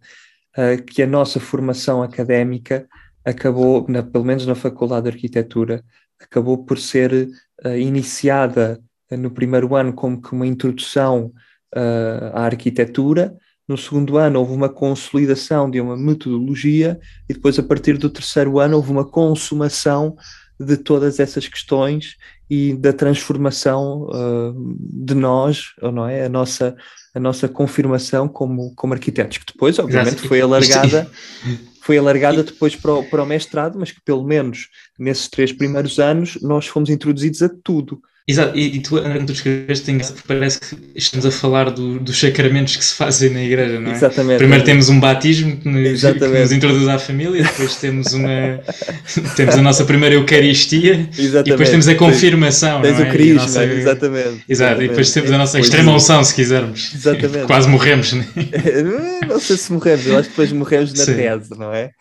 uh, 0.57 0.83
que 0.83 1.03
a 1.03 1.07
nossa 1.07 1.39
formação 1.39 2.01
académica 2.01 2.87
acabou, 3.23 3.85
na, 3.87 4.01
pelo 4.01 4.25
menos 4.25 4.45
na 4.47 4.55
Faculdade 4.55 5.03
de 5.03 5.15
Arquitetura, 5.15 5.83
acabou 6.19 6.65
por 6.65 6.79
ser 6.79 7.29
uh, 7.63 7.77
iniciada 7.77 8.81
no 9.11 9.29
primeiro 9.29 9.75
ano 9.75 9.93
como 9.93 10.19
que 10.19 10.33
uma 10.33 10.47
introdução 10.47 11.31
uh, 11.75 12.31
à 12.33 12.45
arquitetura, 12.45 13.37
no 13.67 13.77
segundo 13.77 14.17
ano 14.17 14.39
houve 14.39 14.53
uma 14.53 14.69
consolidação 14.69 15.69
de 15.69 15.79
uma 15.79 15.95
metodologia 15.95 16.99
e 17.29 17.33
depois 17.33 17.57
a 17.57 17.63
partir 17.63 17.97
do 17.97 18.09
terceiro 18.09 18.59
ano 18.59 18.75
houve 18.75 18.91
uma 18.91 19.05
consumação 19.05 20.17
de 20.59 20.77
todas 20.77 21.19
essas 21.19 21.47
questões 21.47 22.17
e 22.53 22.73
da 22.75 22.93
transformação 22.93 24.03
uh, 24.03 24.75
de 24.77 25.15
nós, 25.15 25.73
ou 25.81 25.91
não 25.91 26.07
é? 26.07 26.25
A 26.25 26.29
nossa, 26.29 26.75
a 27.13 27.19
nossa 27.19 27.47
confirmação 27.47 28.27
como, 28.27 28.75
como 28.75 28.93
arquitetos, 28.93 29.39
que 29.39 29.51
depois, 29.51 29.79
obviamente, 29.79 30.27
foi 30.27 30.39
alargada, 30.39 31.09
foi 31.81 31.97
alargada 31.97 32.43
depois 32.43 32.75
para 32.75 32.93
o, 32.93 33.03
para 33.03 33.23
o 33.23 33.25
mestrado, 33.25 33.79
mas 33.79 33.91
que 33.91 34.01
pelo 34.01 34.23
menos 34.23 34.69
nesses 34.99 35.27
três 35.27 35.51
primeiros 35.51 35.99
anos 35.99 36.37
nós 36.41 36.67
fomos 36.67 36.89
introduzidos 36.89 37.41
a 37.41 37.49
tudo. 37.49 37.99
Exato, 38.25 38.57
e, 38.57 38.77
e 38.77 38.79
tu, 38.79 38.91
quando 39.01 39.25
tu 39.25 39.33
escreveste, 39.33 39.91
parece 40.25 40.57
que 40.57 40.77
estamos 40.95 41.25
a 41.25 41.31
falar 41.31 41.69
do, 41.69 41.99
dos 41.99 42.17
sacramentos 42.17 42.77
que 42.77 42.85
se 42.85 42.93
fazem 42.93 43.29
na 43.31 43.43
igreja, 43.43 43.81
não 43.81 43.91
é? 43.91 43.93
Exatamente. 43.93 44.37
Primeiro 44.37 44.63
temos 44.63 44.87
um 44.87 44.97
batismo 44.97 45.57
que 45.57 45.67
nos, 45.67 46.01
que 46.01 46.27
nos 46.27 46.51
introduz 46.53 46.87
à 46.87 46.97
família, 46.97 47.43
depois 47.43 47.75
temos 47.75 48.13
uma 48.13 48.61
temos 49.35 49.55
a 49.55 49.61
nossa 49.61 49.83
primeira 49.83 50.15
Eucaristia 50.15 51.09
exatamente. 51.17 51.49
e 51.49 51.51
depois 51.51 51.69
temos 51.69 51.87
a 51.89 51.95
confirmação, 51.95 52.81
tens, 52.81 52.97
não 52.97 53.05
é? 53.05 53.09
o 53.09 53.11
crisma, 53.11 53.41
nossa... 53.41 53.65
exatamente. 53.65 54.43
Exato, 54.47 54.81
e 54.81 54.87
depois 54.87 55.11
temos 55.11 55.31
a 55.31 55.37
nossa 55.37 55.59
extrema 55.59 55.93
unção, 55.93 56.23
se 56.23 56.33
quisermos. 56.33 56.91
Exatamente. 56.95 57.43
Quase 57.47 57.67
morremos, 57.67 58.13
não 58.13 58.21
é? 58.21 59.27
Não 59.27 59.39
sei 59.39 59.57
se 59.57 59.73
morremos, 59.73 60.05
eu 60.05 60.17
acho 60.17 60.23
que 60.23 60.29
depois 60.29 60.51
morremos 60.53 60.93
na 60.93 61.05
Sim. 61.05 61.15
tese, 61.15 61.49
não 61.57 61.73
é? 61.73 61.91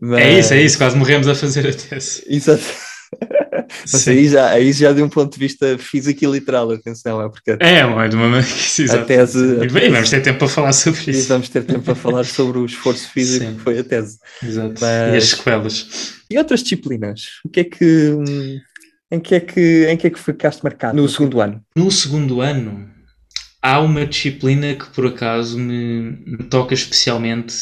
Mas... 0.00 0.20
É 0.20 0.38
isso, 0.38 0.54
é 0.54 0.62
isso, 0.62 0.78
quase 0.78 0.96
morremos 0.96 1.26
a 1.26 1.34
fazer 1.34 1.66
a 1.66 1.72
tese. 1.72 2.22
Exato. 2.28 2.62
Mas 3.92 4.08
aí 4.08 4.28
já, 4.28 4.50
aí 4.50 4.72
já 4.72 4.92
de 4.92 5.02
um 5.02 5.08
ponto 5.08 5.32
de 5.32 5.38
vista 5.38 5.78
físico 5.78 6.24
e 6.24 6.26
literal, 6.26 6.70
atenção, 6.70 7.22
é 7.22 7.28
porque 7.28 7.52
é, 7.52 7.78
é 7.80 8.08
de 8.08 8.16
uma 8.16 8.38
a 8.38 9.04
tese. 9.04 9.56
Bem, 9.72 9.90
vamos 9.90 10.10
ter 10.10 10.22
tempo 10.22 10.38
para 10.38 10.48
falar 10.48 10.72
sobre 10.72 11.00
isso. 11.10 11.20
E 11.20 11.22
vamos 11.22 11.48
ter 11.48 11.64
tempo 11.64 11.82
para 11.82 11.94
falar 11.94 12.24
sobre 12.24 12.58
o 12.58 12.66
esforço 12.66 13.08
físico 13.10 13.46
Sim. 13.46 13.54
que 13.54 13.60
foi 13.60 13.78
a 13.78 13.84
tese. 13.84 14.18
Exato. 14.42 14.74
Mas... 14.80 15.14
E 15.14 15.16
as 15.16 15.24
sequelas. 15.24 16.14
E 16.30 16.38
outras 16.38 16.62
disciplinas? 16.62 17.22
O 17.44 17.48
que 17.48 17.60
é 17.60 17.64
que. 17.64 18.16
Em 19.10 19.20
que 19.20 19.36
é 19.36 19.40
que, 19.40 19.86
em 19.88 19.96
que, 19.96 20.08
é 20.08 20.10
que 20.10 20.18
ficaste 20.18 20.62
marcado 20.64 21.00
no 21.00 21.08
segundo 21.08 21.40
ano? 21.40 21.62
No 21.76 21.92
segundo 21.92 22.40
ano, 22.40 22.90
há 23.62 23.80
uma 23.80 24.04
disciplina 24.04 24.74
que 24.74 24.86
por 24.90 25.06
acaso 25.06 25.56
me, 25.56 26.18
me 26.26 26.44
toca 26.50 26.74
especialmente, 26.74 27.54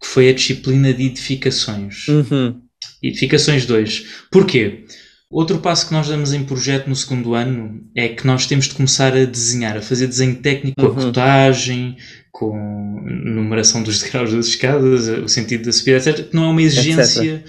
que 0.00 0.06
foi 0.06 0.28
a 0.28 0.32
disciplina 0.32 0.94
de 0.94 1.06
edificações. 1.06 2.06
Uhum. 2.06 2.62
Edificações 3.02 3.66
2. 3.66 4.06
Porquê? 4.30 4.84
Outro 5.30 5.58
passo 5.58 5.86
que 5.86 5.92
nós 5.92 6.08
damos 6.08 6.32
em 6.32 6.42
projeto 6.42 6.88
no 6.88 6.96
segundo 6.96 7.34
ano 7.34 7.82
é 7.94 8.08
que 8.08 8.26
nós 8.26 8.46
temos 8.46 8.66
de 8.66 8.74
começar 8.74 9.14
a 9.14 9.24
desenhar, 9.26 9.76
a 9.76 9.82
fazer 9.82 10.06
desenho 10.06 10.36
técnico, 10.36 10.80
uhum. 10.80 10.92
a 10.92 10.94
cotagem, 10.94 11.96
com 12.32 13.02
numeração 13.04 13.82
dos 13.82 14.00
degraus 14.02 14.32
das 14.32 14.46
escadas, 14.46 15.08
o 15.08 15.28
sentido 15.28 15.66
da 15.66 15.72
subida, 15.72 15.98
etc. 15.98 16.28
Que 16.28 16.34
não 16.34 16.44
é 16.44 16.48
uma 16.48 16.62
exigência, 16.62 17.34
etc. 17.34 17.46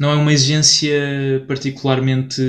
não 0.00 0.10
é 0.10 0.14
uma 0.16 0.32
exigência 0.32 1.44
particularmente 1.46 2.42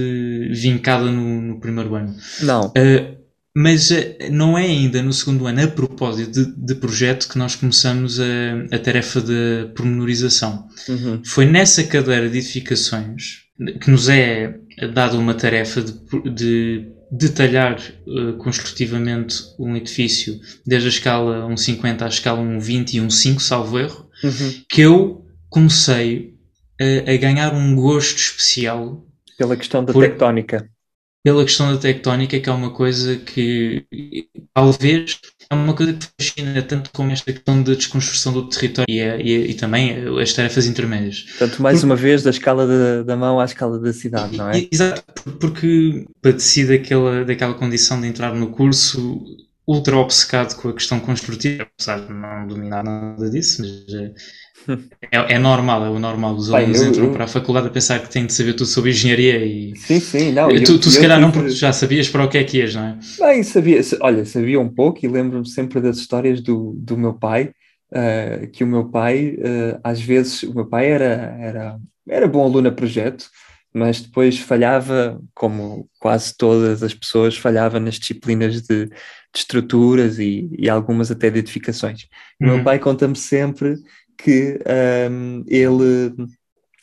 vincada 0.51 1.11
no, 1.11 1.41
no 1.41 1.59
primeiro 1.59 1.93
ano. 1.93 2.15
Não. 2.41 2.67
Uh, 2.69 3.20
mas 3.55 3.91
uh, 3.91 3.95
não 4.31 4.57
é 4.57 4.63
ainda 4.63 5.01
no 5.01 5.13
segundo 5.13 5.47
ano, 5.47 5.63
a 5.63 5.67
propósito 5.67 6.31
de, 6.31 6.65
de 6.65 6.75
projeto, 6.75 7.27
que 7.27 7.37
nós 7.37 7.55
começamos 7.55 8.19
a, 8.19 8.75
a 8.75 8.79
tarefa 8.79 9.21
de 9.21 9.71
pormenorização. 9.75 10.67
Uhum. 10.87 11.21
Foi 11.23 11.45
nessa 11.45 11.83
cadeira 11.83 12.29
de 12.29 12.37
edificações 12.37 13.41
que 13.79 13.91
nos 13.91 14.09
é 14.09 14.55
dado 14.93 15.19
uma 15.19 15.33
tarefa 15.33 15.81
de, 15.81 15.93
de 16.33 16.91
detalhar 17.11 17.77
uh, 18.07 18.33
construtivamente 18.37 19.35
um 19.59 19.75
edifício 19.75 20.39
desde 20.65 20.87
a 20.87 20.91
escala 20.91 21.47
1.50 21.49 22.01
à 22.03 22.07
escala 22.07 22.41
1.20 22.41 22.93
e 22.93 22.97
1.5, 22.99 23.39
salvo 23.39 23.77
erro, 23.77 24.09
uhum. 24.23 24.53
que 24.69 24.81
eu 24.81 25.25
comecei 25.49 26.35
a, 26.79 27.11
a, 27.11 27.17
ganhar 27.17 27.53
um 27.53 27.75
gosto 27.75 28.17
especial 28.17 29.05
pela 29.37 29.57
questão 29.57 29.83
da 29.83 29.91
por, 29.91 30.03
tectónica. 30.03 30.69
Pela 31.23 31.43
questão 31.43 31.71
da 31.71 31.79
tectónica, 31.79 32.39
que 32.39 32.49
é 32.49 32.51
uma 32.51 32.71
coisa 32.71 33.15
que 33.15 33.85
talvez 34.53 35.19
é 35.51 35.53
uma 35.53 35.73
coisa 35.73 35.93
que 35.93 36.07
fascina 36.17 36.61
tanto 36.61 36.89
como 36.91 37.11
esta 37.11 37.31
questão 37.31 37.61
da 37.61 37.73
desconstrução 37.73 38.31
do 38.31 38.47
território 38.47 38.89
e, 38.89 39.01
e, 39.01 39.51
e 39.51 39.53
também 39.53 39.93
as 40.19 40.33
tarefas 40.33 40.65
intermédias. 40.65 41.23
Portanto, 41.37 41.61
mais 41.61 41.75
porque, 41.75 41.85
uma 41.85 41.95
vez, 41.95 42.23
da 42.23 42.29
escala 42.29 42.65
da, 42.65 43.03
da, 43.03 43.17
mão 43.17 43.39
à 43.39 43.43
escala 43.43 43.77
da 43.77 43.91
cidade, 43.91 44.37
não 44.37 44.49
é? 44.49 44.67
Exato, 44.71 45.03
porque 45.33 46.05
padeci 46.21 46.65
daquela, 46.65 47.25
daquela 47.25 47.53
condição 47.53 47.99
de 47.99 48.07
entrar 48.07 48.33
no 48.33 48.47
curso 48.47 49.21
ultra 49.67 49.97
obcecado 49.97 50.55
com 50.55 50.69
a 50.69 50.73
questão 50.73 50.99
construtiva, 50.99 51.63
apesar 51.63 51.99
de 51.99 52.13
não 52.13 52.47
dominar 52.47 52.83
nada 52.83 53.29
disso, 53.29 53.61
mas 53.61 53.93
eh, 53.93 54.13
é, 55.11 55.33
é, 55.33 55.39
normal, 55.39 55.85
é 55.85 55.89
o 55.89 55.99
normal. 55.99 56.35
Os 56.35 56.51
alunos 56.51 56.77
Pai, 56.77 56.87
eu, 56.87 56.89
entram 56.89 57.05
eu... 57.05 57.11
para 57.11 57.25
a 57.25 57.27
faculdade 57.27 57.67
a 57.67 57.69
pensar 57.69 57.99
que 57.99 58.09
têm 58.09 58.25
de 58.25 58.33
saber 58.33 58.53
tudo 58.53 58.67
sobre 58.67 58.91
engenharia 58.91 59.43
e. 59.43 59.75
Sim, 59.75 59.99
sim, 59.99 60.31
não. 60.31 60.49
Tu, 60.49 60.79
tu 60.79 60.89
se 60.89 60.99
calhar 60.99 61.19
não, 61.19 61.31
porque 61.31 61.49
já 61.49 61.71
sabias 61.73 62.09
para 62.09 62.23
o 62.23 62.29
que 62.29 62.37
é 62.37 62.43
que 62.43 62.57
ias, 62.57 62.75
não 62.75 62.83
é? 62.83 62.97
Bem, 63.19 63.43
sabia, 63.43 63.81
olha, 64.01 64.25
sabia 64.25 64.59
um 64.59 64.69
pouco 64.69 65.05
e 65.05 65.07
lembro-me 65.07 65.47
sempre 65.47 65.81
das 65.81 65.97
histórias 65.97 66.41
do, 66.41 66.73
do 66.77 66.97
meu 66.97 67.13
pai, 67.13 67.51
uh, 67.91 68.47
que 68.51 68.63
o 68.63 68.67
meu 68.67 68.85
pai, 68.85 69.35
uh, 69.37 69.79
às 69.83 70.01
vezes, 70.01 70.43
o 70.43 70.53
meu 70.53 70.65
pai 70.65 70.91
era, 70.91 71.37
era, 71.39 71.79
era 72.07 72.27
bom 72.27 72.43
aluno 72.43 72.67
a 72.67 72.71
projeto, 72.71 73.29
mas 73.73 74.01
depois 74.01 74.37
falhava, 74.37 75.21
como 75.33 75.89
quase 75.99 76.35
todas 76.35 76.83
as 76.83 76.93
pessoas, 76.93 77.37
falhava 77.37 77.79
nas 77.79 77.95
disciplinas 77.95 78.61
de, 78.61 78.87
de 78.87 78.91
estruturas 79.33 80.19
e, 80.19 80.49
e, 80.57 80.69
algumas 80.69 81.09
até 81.09 81.29
de 81.29 81.39
edificações. 81.39 82.03
O 82.39 82.45
uhum. 82.45 82.55
meu 82.55 82.63
pai 82.63 82.79
conta-me 82.79 83.15
sempre 83.15 83.75
que 84.23 84.59
um, 85.09 85.43
ele, 85.47 86.13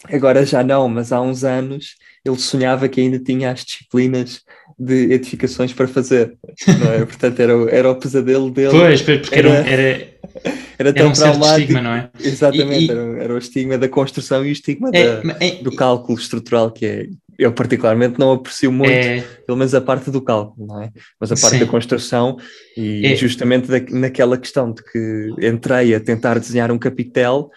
agora 0.05 0.45
já 0.45 0.63
não, 0.63 0.89
mas 0.89 1.13
há 1.13 1.21
uns 1.21 1.45
anos, 1.45 1.95
ele 2.25 2.39
sonhava 2.39 2.89
que 2.89 3.01
ainda 3.01 3.19
tinha 3.19 3.51
as 3.51 3.65
disciplinas 3.65 4.43
de 4.79 5.13
edificações 5.13 5.73
para 5.73 5.89
fazer. 5.89 6.37
É? 6.67 7.05
Portanto, 7.07 7.41
era, 7.41 7.53
era 7.71 7.91
o 7.91 7.97
pesadelo 7.97 8.51
dele. 8.51 8.71
Pois, 8.71 9.03
porque 9.03 9.35
era, 9.35 9.49
era, 9.49 9.83
era, 9.83 10.09
era 10.79 10.93
tão 10.93 11.11
um 11.11 11.15
certo 11.15 11.45
estigma, 11.45 11.81
não 11.81 11.93
é? 11.93 12.11
Exatamente, 12.21 12.85
e, 12.85 12.87
e... 12.87 12.91
Era, 12.91 13.23
era, 13.25 13.35
o 13.35 13.39
estigma 13.39 13.79
da 13.79 13.89
construção 13.89 14.45
e 14.45 14.51
o 14.51 14.53
estigma 14.53 14.91
é, 14.93 15.21
da, 15.21 15.37
é, 15.41 15.51
do 15.63 15.75
cálculo 15.75 16.19
estrutural, 16.19 16.71
que 16.71 16.87
é 16.87 17.07
eu 17.39 17.53
particularmente 17.53 18.19
não 18.19 18.33
aprecio 18.33 18.73
muito, 18.73 18.91
é... 18.91 19.21
pelo 19.47 19.57
menos 19.57 19.73
a 19.75 19.81
parte 19.81 20.11
do 20.11 20.21
cálculo, 20.21 20.67
não 20.67 20.83
é? 20.83 20.91
Mas 21.21 21.31
a 21.31 21.37
parte 21.37 21.59
Sim. 21.59 21.65
da 21.65 21.71
construção 21.71 22.37
e 22.77 23.07
é... 23.07 23.15
justamente 23.15 23.69
da, 23.69 23.79
naquela 23.91 24.37
questão 24.37 24.73
de 24.73 24.83
que 24.83 25.31
entrei 25.41 25.95
a 25.95 26.01
tentar 26.01 26.39
desenhar 26.41 26.73
um 26.73 26.79
capitel, 26.79 27.51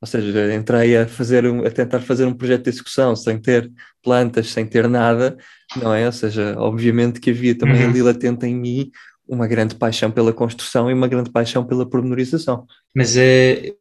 ou 0.00 0.08
seja, 0.08 0.54
entrei 0.54 0.96
a 0.96 1.06
fazer 1.06 1.46
um, 1.46 1.66
a 1.66 1.70
tentar 1.70 2.00
fazer 2.00 2.24
um 2.24 2.32
projeto 2.32 2.64
de 2.64 2.70
execução 2.70 3.14
sem 3.14 3.38
ter 3.38 3.70
plantas, 4.02 4.50
sem 4.50 4.64
ter 4.64 4.88
nada, 4.88 5.36
não 5.76 5.92
é? 5.92 6.06
Ou 6.06 6.12
seja, 6.12 6.54
obviamente 6.58 7.20
que 7.20 7.30
havia 7.30 7.56
também 7.56 7.84
uhum. 7.84 7.90
ali 7.90 8.02
latente 8.02 8.46
em 8.46 8.54
mim 8.54 8.90
uma 9.28 9.46
grande 9.46 9.74
paixão 9.74 10.10
pela 10.10 10.32
construção 10.32 10.90
e 10.90 10.94
uma 10.94 11.08
grande 11.08 11.30
paixão 11.30 11.64
pela 11.64 11.84
pormenorização. 11.84 12.64
Mas 12.94 13.16
é, 13.16 13.72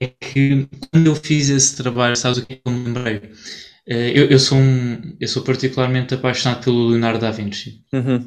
é 0.00 0.06
que 0.20 0.68
quando 0.90 1.06
eu 1.06 1.14
fiz 1.14 1.48
esse 1.48 1.76
trabalho, 1.76 2.16
sabes 2.16 2.38
o 2.38 2.46
que 2.46 2.54
é 2.54 2.60
eu 2.64 2.72
me 2.72 2.84
lembrei? 2.84 3.22
Eh, 3.88 4.12
eu, 4.14 4.26
eu, 4.26 4.38
sou 4.38 4.58
um, 4.58 5.16
eu 5.18 5.26
sou 5.26 5.42
particularmente 5.42 6.12
apaixonado 6.12 6.62
pelo 6.62 6.88
Leonardo 6.88 7.20
da 7.20 7.30
Vinci. 7.30 7.80
Uhum. 7.92 8.24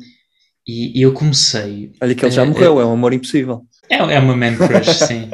E, 0.68 1.00
e, 1.00 1.01
eu 1.01 1.13
comecei. 1.13 1.91
Olha 2.01 2.15
que 2.15 2.25
ele 2.25 2.32
já 2.32 2.46
morreu, 2.46 2.80
é 2.80 2.86
um 2.86 2.94
amor 2.94 3.13
impossível. 3.13 3.62
É, 3.89 3.98
é 3.98 4.20
uma 4.20 4.36
man 4.36 4.56
crush, 4.56 4.94
sim. 5.06 5.30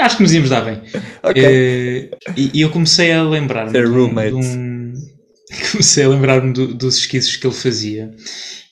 Acho 0.00 0.16
que 0.16 0.22
nos 0.22 0.32
íamos 0.32 0.50
dar 0.50 0.62
bem. 0.62 0.80
Okay. 1.22 1.44
Uh, 1.44 2.10
e, 2.36 2.50
e, 2.54 2.60
eu 2.60 2.70
comecei 2.70 3.12
a 3.12 3.22
lembrar-me. 3.22 3.72
de, 3.72 3.86
um, 3.86 4.14
de 4.14 4.34
um, 4.34 4.94
Comecei 5.72 6.04
a 6.04 6.08
lembrar-me 6.08 6.52
do, 6.52 6.74
dos 6.74 6.98
esquiços 6.98 7.36
que 7.36 7.46
ele 7.46 7.54
fazia, 7.54 8.10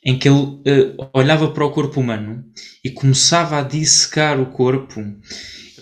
em 0.05 0.19
que 0.19 0.29
ele 0.29 0.39
uh, 0.39 1.11
olhava 1.13 1.51
para 1.51 1.65
o 1.65 1.71
corpo 1.71 2.01
humano 2.01 2.45
e 2.85 2.91
começava 2.91 3.59
a 3.59 3.63
dissecar 3.63 4.41
o 4.41 4.47
corpo. 4.47 5.03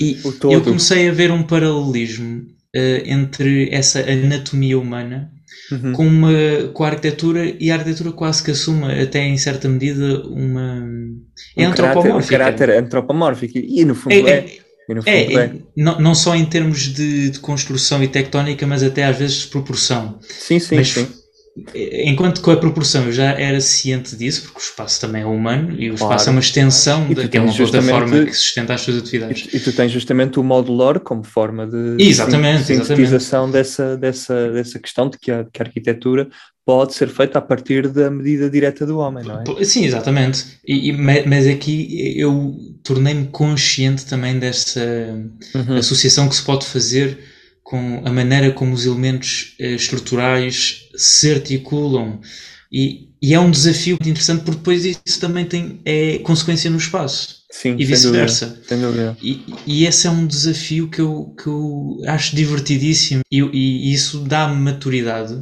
E 0.00 0.20
eu 0.44 0.62
comecei 0.62 1.08
a 1.08 1.12
ver 1.12 1.30
um 1.30 1.42
paralelismo 1.42 2.46
uh, 2.76 3.02
entre 3.04 3.68
essa 3.70 4.00
anatomia 4.00 4.78
humana 4.78 5.30
uhum. 5.72 5.92
com, 5.92 6.06
uma, 6.06 6.32
com 6.72 6.84
a 6.84 6.88
arquitetura 6.88 7.54
e 7.58 7.70
a 7.70 7.74
arquitetura 7.74 8.12
quase 8.12 8.42
que 8.42 8.50
assume 8.50 9.00
até 9.00 9.20
em 9.26 9.36
certa 9.38 9.68
medida 9.68 10.22
uma 10.26 10.86
é 11.56 11.66
um 11.66 11.70
antropomórfica. 11.70 12.38
Caráter, 12.38 12.54
um 12.54 12.66
caráter 12.66 12.84
antropomórfico 12.84 13.58
e 13.58 13.84
no 13.84 13.94
fundo 13.94 14.12
é, 14.12 14.20
é, 14.20 14.58
é, 15.06 15.34
é, 15.34 15.52
não, 15.76 16.00
não 16.00 16.14
só 16.14 16.34
em 16.34 16.46
termos 16.46 16.80
de, 16.80 17.30
de, 17.30 17.38
construção 17.40 18.02
e 18.02 18.08
tectónica, 18.08 18.66
mas 18.66 18.82
até 18.82 19.04
às 19.04 19.18
vezes 19.18 19.36
de 19.42 19.46
proporção. 19.48 20.18
Sim, 20.22 20.58
sim, 20.58 20.76
mas, 20.76 20.88
sim 20.88 21.08
enquanto 21.74 22.40
com 22.40 22.50
a 22.50 22.56
proporção 22.56 23.06
eu 23.06 23.12
já 23.12 23.32
era 23.32 23.60
ciente 23.60 24.16
disso, 24.16 24.42
porque 24.42 24.58
o 24.58 24.62
espaço 24.62 25.00
também 25.00 25.22
é 25.22 25.26
humano 25.26 25.72
e 25.72 25.90
o 25.90 25.94
claro. 25.94 26.12
espaço 26.12 26.28
é 26.28 26.32
uma 26.32 26.40
extensão 26.40 27.12
daquela 27.12 27.52
plataforma 27.52 28.24
que 28.24 28.32
sustenta 28.32 28.74
as 28.74 28.80
suas 28.80 28.98
atividades. 28.98 29.48
E, 29.52 29.60
tu 29.60 29.72
tens 29.72 29.90
justamente 29.90 30.38
o 30.38 30.44
modular 30.44 31.00
como 31.00 31.24
forma 31.24 31.66
de 31.66 31.96
exatamente, 31.98 32.64
sintetização 32.64 33.50
Dessa, 33.50 33.96
dessa, 33.96 34.50
dessa 34.50 34.78
questão 34.78 35.08
de 35.08 35.18
que 35.18 35.30
a, 35.30 35.44
que 35.44 35.62
a 35.62 35.64
arquitetura 35.64 36.28
pode 36.64 36.92
ser 36.94 37.08
feita 37.08 37.38
a 37.38 37.42
partir 37.42 37.88
da 37.88 38.10
medida 38.10 38.50
direta 38.50 38.84
do 38.84 38.98
homem, 38.98 39.24
não 39.24 39.40
é? 39.40 39.64
Sim, 39.64 39.86
exatamente. 39.86 40.58
E, 40.66 40.90
e 40.90 40.92
mas 40.92 41.46
aqui 41.46 42.14
eu 42.18 42.54
tornei-me 42.82 43.26
consciente 43.28 44.04
também 44.04 44.38
dessa 44.38 44.80
uhum. 45.54 45.76
associação 45.78 46.28
que 46.28 46.36
se 46.36 46.42
pode 46.42 46.66
fazer 46.66 47.18
com 47.68 48.00
a 48.02 48.10
maneira 48.10 48.50
como 48.50 48.72
os 48.72 48.86
elementos 48.86 49.54
eh, 49.58 49.74
estruturais 49.74 50.88
se 50.96 51.30
articulam 51.30 52.18
e 52.72 53.08
e 53.20 53.34
é 53.34 53.40
um 53.40 53.50
desafio 53.50 53.96
muito 53.96 54.08
interessante 54.08 54.42
porque 54.42 54.58
depois 54.58 54.84
isso 54.84 55.20
também 55.20 55.44
tem 55.44 55.80
é 55.84 56.18
consequência 56.18 56.70
no 56.70 56.78
espaço. 56.78 57.38
Sim, 57.50 57.76
e 57.78 57.84
vice-versa. 57.84 58.60
E, 59.20 59.44
e 59.66 59.84
esse 59.84 60.06
é 60.06 60.10
um 60.10 60.26
desafio 60.26 60.88
que 60.88 61.00
eu, 61.00 61.34
que 61.36 61.48
eu 61.48 62.00
acho 62.06 62.36
divertidíssimo 62.36 63.22
e, 63.30 63.40
e 63.40 63.92
isso 63.92 64.20
dá-me 64.20 64.56
maturidade 64.56 65.36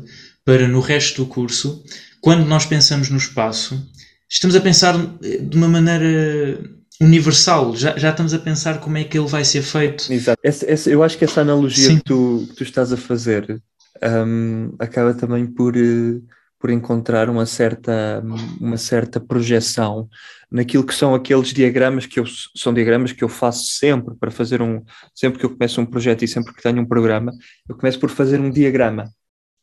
para 0.45 0.67
no 0.67 0.81
resto 0.81 1.23
do 1.23 1.29
curso, 1.29 1.85
quando 2.21 2.47
nós 2.47 2.65
pensamos 2.65 3.09
no 3.11 3.19
espaço, 3.19 3.87
estamos 4.29 4.57
a 4.57 4.61
pensar 4.61 4.97
de 5.21 5.57
uma 5.57 5.69
maneira 5.69 6.59
universal, 7.01 7.77
já, 7.77 7.97
já 7.97 8.11
estamos 8.11 8.33
a 8.33 8.39
pensar 8.39 8.81
como 8.81 8.97
é 8.97 9.05
que 9.05 9.19
ele 9.19 9.29
vai 9.29 9.45
ser 9.45 9.63
feito. 9.63 10.13
Exato. 10.13 10.41
Essa, 10.43 10.71
essa, 10.71 10.91
eu 10.91 11.03
acho 11.03 11.19
que 11.19 11.25
essa 11.25 11.43
analogia 11.43 11.97
que 11.97 12.03
tu, 12.03 12.47
que 12.49 12.57
tu, 12.57 12.63
estás 12.63 12.93
a 12.93 12.97
fazer 12.97 13.61
um, 14.03 14.75
acaba 14.79 15.13
também 15.15 15.47
por, 15.47 15.77
uh, 15.77 16.23
por 16.59 16.71
encontrar 16.71 17.29
uma 17.29 17.47
certa, 17.47 18.23
uma 18.61 18.77
certa 18.77 19.21
projeção 19.21 20.09
naquilo 20.51 20.85
que 20.85 20.95
são 20.95 21.15
aqueles 21.15 21.53
diagramas 21.53 22.07
que 22.07 22.21
eu 22.21 22.25
são 22.55 22.73
diagramas 22.73 23.13
que 23.13 23.25
eu 23.25 23.29
faço 23.29 23.67
sempre 23.67 24.15
para 24.15 24.31
fazer 24.31 24.63
um 24.63 24.83
sempre 25.15 25.41
que 25.41 25.45
eu 25.45 25.51
começo 25.51 25.81
um 25.81 25.87
projeto 25.87 26.25
e 26.25 26.29
sempre 26.29 26.55
que 26.55 26.63
tenho 26.63 26.81
um 26.81 26.87
programa 26.87 27.33
eu 27.69 27.77
começo 27.77 27.99
por 27.99 28.11
fazer 28.11 28.41
um 28.41 28.49
diagrama 28.49 29.11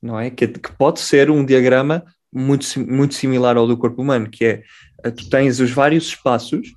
não 0.01 0.19
é 0.19 0.29
que, 0.29 0.45
que 0.45 0.71
pode 0.73 0.99
ser 0.99 1.31
um 1.31 1.45
diagrama 1.45 2.03
muito 2.31 2.65
muito 2.79 3.15
similar 3.15 3.55
ao 3.55 3.65
do 3.65 3.77
corpo 3.77 4.01
humano 4.01 4.29
que 4.29 4.43
é 4.43 4.63
eh, 5.05 5.11
tu 5.11 5.29
tens 5.29 5.61
os 5.61 5.71
vários 5.71 6.07
espaços 6.07 6.73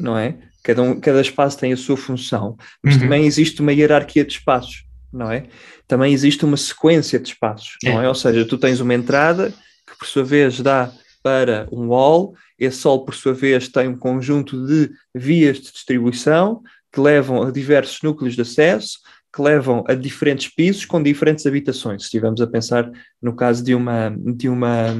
não 0.00 0.16
é 0.16 0.38
cada 0.62 0.82
um, 0.82 1.00
cada 1.00 1.20
espaço 1.20 1.58
tem 1.58 1.72
a 1.72 1.76
sua 1.76 1.96
função 1.96 2.56
mas 2.82 2.94
uhum. 2.94 3.00
também 3.00 3.26
existe 3.26 3.60
uma 3.60 3.72
hierarquia 3.72 4.24
de 4.24 4.32
espaços 4.32 4.84
não 5.12 5.30
é 5.30 5.44
também 5.86 6.12
existe 6.12 6.44
uma 6.44 6.56
sequência 6.56 7.18
de 7.18 7.28
espaços 7.28 7.76
não 7.82 8.00
é, 8.00 8.04
é? 8.04 8.08
ou 8.08 8.14
seja 8.14 8.44
tu 8.44 8.58
tens 8.58 8.80
uma 8.80 8.94
entrada 8.94 9.52
que 9.86 9.98
por 9.98 10.06
sua 10.06 10.24
vez 10.24 10.60
dá 10.60 10.92
para 11.22 11.68
um 11.70 11.88
wall 11.88 12.34
esse 12.60 12.76
sol, 12.76 13.06
por 13.06 13.14
sua 13.14 13.32
vez, 13.32 13.68
tem 13.68 13.88
um 13.88 13.96
conjunto 13.96 14.66
de 14.66 14.90
vias 15.14 15.56
de 15.56 15.72
distribuição 15.72 16.62
que 16.92 17.00
levam 17.00 17.42
a 17.42 17.50
diversos 17.50 18.02
núcleos 18.02 18.34
de 18.34 18.42
acesso, 18.42 18.98
que 19.34 19.40
levam 19.40 19.82
a 19.88 19.94
diferentes 19.94 20.52
pisos 20.54 20.84
com 20.84 21.02
diferentes 21.02 21.46
habitações. 21.46 22.02
Se 22.02 22.06
estivermos 22.08 22.40
a 22.42 22.46
pensar 22.46 22.90
no 23.22 23.34
caso 23.34 23.64
de 23.64 23.74
uma, 23.74 24.14
de 24.36 24.48
uma 24.48 24.94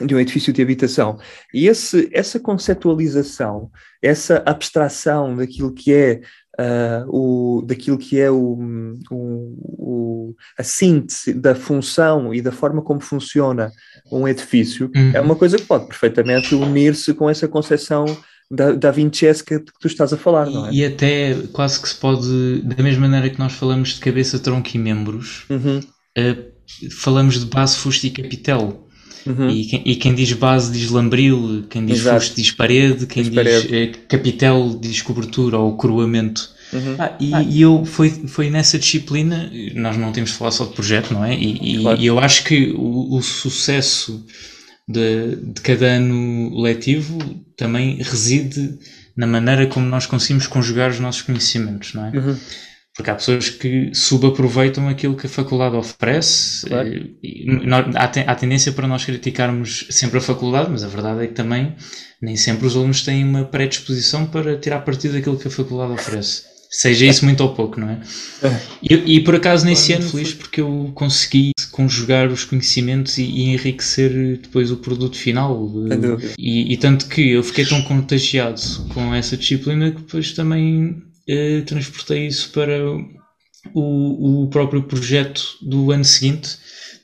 de 0.00 0.14
um 0.14 0.18
edifício 0.18 0.52
de 0.52 0.62
habitação. 0.62 1.18
E 1.52 1.68
esse, 1.68 2.08
essa 2.12 2.40
conceptualização, 2.40 3.70
essa 4.02 4.42
abstração 4.44 5.36
daquilo 5.36 5.72
que 5.72 5.92
é 5.92 6.20
uh, 6.58 7.08
o, 7.08 7.62
daquilo 7.62 7.98
que 7.98 8.18
é 8.18 8.30
o, 8.30 8.58
o, 9.10 9.56
o, 9.62 10.34
a 10.58 10.62
síntese 10.62 11.32
da 11.32 11.54
função 11.54 12.34
e 12.34 12.40
da 12.40 12.52
forma 12.52 12.82
como 12.82 13.00
funciona 13.00 13.70
um 14.10 14.26
edifício, 14.26 14.90
uhum. 14.94 15.12
é 15.14 15.20
uma 15.20 15.36
coisa 15.36 15.56
que 15.56 15.64
pode 15.64 15.86
perfeitamente 15.86 16.54
unir-se 16.54 17.14
com 17.14 17.28
essa 17.30 17.46
concepção 17.46 18.04
da, 18.50 18.72
da 18.72 18.90
Vincesca 18.90 19.58
que 19.58 19.72
tu 19.80 19.86
estás 19.86 20.12
a 20.12 20.16
falar, 20.16 20.50
não 20.50 20.66
é? 20.66 20.72
E 20.72 20.84
até 20.84 21.34
quase 21.52 21.80
que 21.80 21.88
se 21.88 21.94
pode, 21.94 22.62
da 22.62 22.82
mesma 22.82 23.08
maneira 23.08 23.30
que 23.30 23.38
nós 23.38 23.52
falamos 23.52 23.90
de 23.90 24.00
cabeça, 24.00 24.38
tronco 24.38 24.70
e 24.74 24.78
membros, 24.78 25.46
uhum. 25.48 25.78
uh, 25.78 26.90
falamos 26.90 27.40
de 27.40 27.46
base, 27.46 27.76
fuste 27.76 28.08
e 28.08 28.10
capitel. 28.10 28.83
Uhum. 29.26 29.48
E, 29.48 29.64
quem, 29.64 29.82
e, 29.84 29.96
quem, 29.96 30.14
diz 30.14 30.32
base 30.34 30.72
diz 30.72 30.90
lambril, 30.90 31.64
quem 31.70 31.86
diz 31.86 32.00
Exato. 32.00 32.20
fuste 32.20 32.36
diz 32.36 32.50
parede, 32.50 33.06
quem 33.06 33.22
diz, 33.22 33.32
diz 33.32 33.72
eh, 33.72 33.92
capitel 34.08 34.78
diz 34.80 35.00
cobertura 35.00 35.58
ou 35.58 35.76
coroamento. 35.76 36.50
Uhum. 36.72 36.96
Ah, 36.98 37.16
e, 37.18 37.34
ah. 37.34 37.42
e, 37.42 37.60
eu 37.62 37.84
foi, 37.84 38.10
foi 38.10 38.50
nessa 38.50 38.78
disciplina, 38.78 39.50
nós 39.74 39.96
não 39.96 40.12
temos 40.12 40.30
de 40.30 40.36
falar 40.36 40.50
só 40.50 40.64
de 40.64 40.72
projeto, 40.72 41.14
não 41.14 41.24
é? 41.24 41.34
E, 41.34 41.80
claro. 41.80 42.00
e 42.00 42.06
eu 42.06 42.18
acho 42.18 42.44
que 42.44 42.72
o, 42.76 43.16
o 43.16 43.22
sucesso 43.22 44.24
de, 44.88 45.36
de, 45.36 45.60
cada 45.62 45.86
ano 45.86 46.60
letivo 46.60 47.18
também 47.56 47.96
reside 48.02 48.78
na 49.16 49.26
maneira 49.26 49.66
como 49.66 49.86
nós 49.86 50.06
conseguimos 50.06 50.46
conjugar 50.46 50.90
os 50.90 51.00
nossos 51.00 51.22
conhecimentos, 51.22 51.94
não 51.94 52.06
é? 52.06 52.10
Uhum. 52.10 52.36
Porque 52.96 53.10
há 53.10 53.14
pessoas 53.14 53.50
que 53.50 53.90
subaproveitam 53.92 54.88
aquilo 54.88 55.16
que 55.16 55.26
a 55.26 55.30
faculdade 55.30 55.74
oferece. 55.74 56.66
Claro. 56.66 56.88
E, 57.22 57.46
há, 57.96 58.32
há 58.32 58.34
tendência 58.36 58.70
para 58.72 58.86
nós 58.86 59.04
criticarmos 59.04 59.86
sempre 59.90 60.18
a 60.18 60.20
faculdade, 60.20 60.70
mas 60.70 60.84
a 60.84 60.88
verdade 60.88 61.24
é 61.24 61.26
que 61.26 61.34
também 61.34 61.74
nem 62.22 62.36
sempre 62.36 62.66
os 62.66 62.76
alunos 62.76 63.02
têm 63.02 63.24
uma 63.24 63.44
predisposição 63.44 64.26
para 64.26 64.56
tirar 64.56 64.80
partido 64.80 65.14
daquilo 65.14 65.36
que 65.36 65.48
a 65.48 65.50
faculdade 65.50 65.92
oferece. 65.92 66.54
Seja 66.70 67.06
isso 67.06 67.24
muito 67.24 67.40
ou 67.40 67.54
pouco, 67.54 67.78
não 67.78 67.88
é? 67.88 68.00
é. 68.42 68.60
E, 68.82 69.16
e 69.16 69.20
por 69.22 69.36
acaso 69.36 69.64
nesse 69.64 69.92
ano 69.92 70.08
feliz 70.08 70.34
porque 70.34 70.60
eu 70.60 70.90
consegui 70.92 71.52
conjugar 71.70 72.32
os 72.32 72.44
conhecimentos 72.44 73.16
e, 73.16 73.22
e 73.22 73.42
enriquecer 73.54 74.38
depois 74.38 74.72
o 74.72 74.78
produto 74.78 75.16
final. 75.16 75.70
E, 76.36 76.72
e, 76.72 76.76
tanto 76.76 77.06
que 77.06 77.30
eu 77.30 77.44
fiquei 77.44 77.64
tão 77.64 77.80
contagiado 77.82 78.60
com 78.92 79.14
essa 79.14 79.36
disciplina 79.36 79.92
que 79.92 80.00
depois 80.00 80.32
também 80.32 81.00
eh, 81.28 81.62
transportei 81.62 82.26
isso 82.26 82.50
para 82.52 82.78
o, 83.72 84.42
o 84.42 84.48
próprio 84.48 84.82
projeto 84.82 85.42
do 85.62 85.90
ano 85.90 86.04
seguinte, 86.04 86.58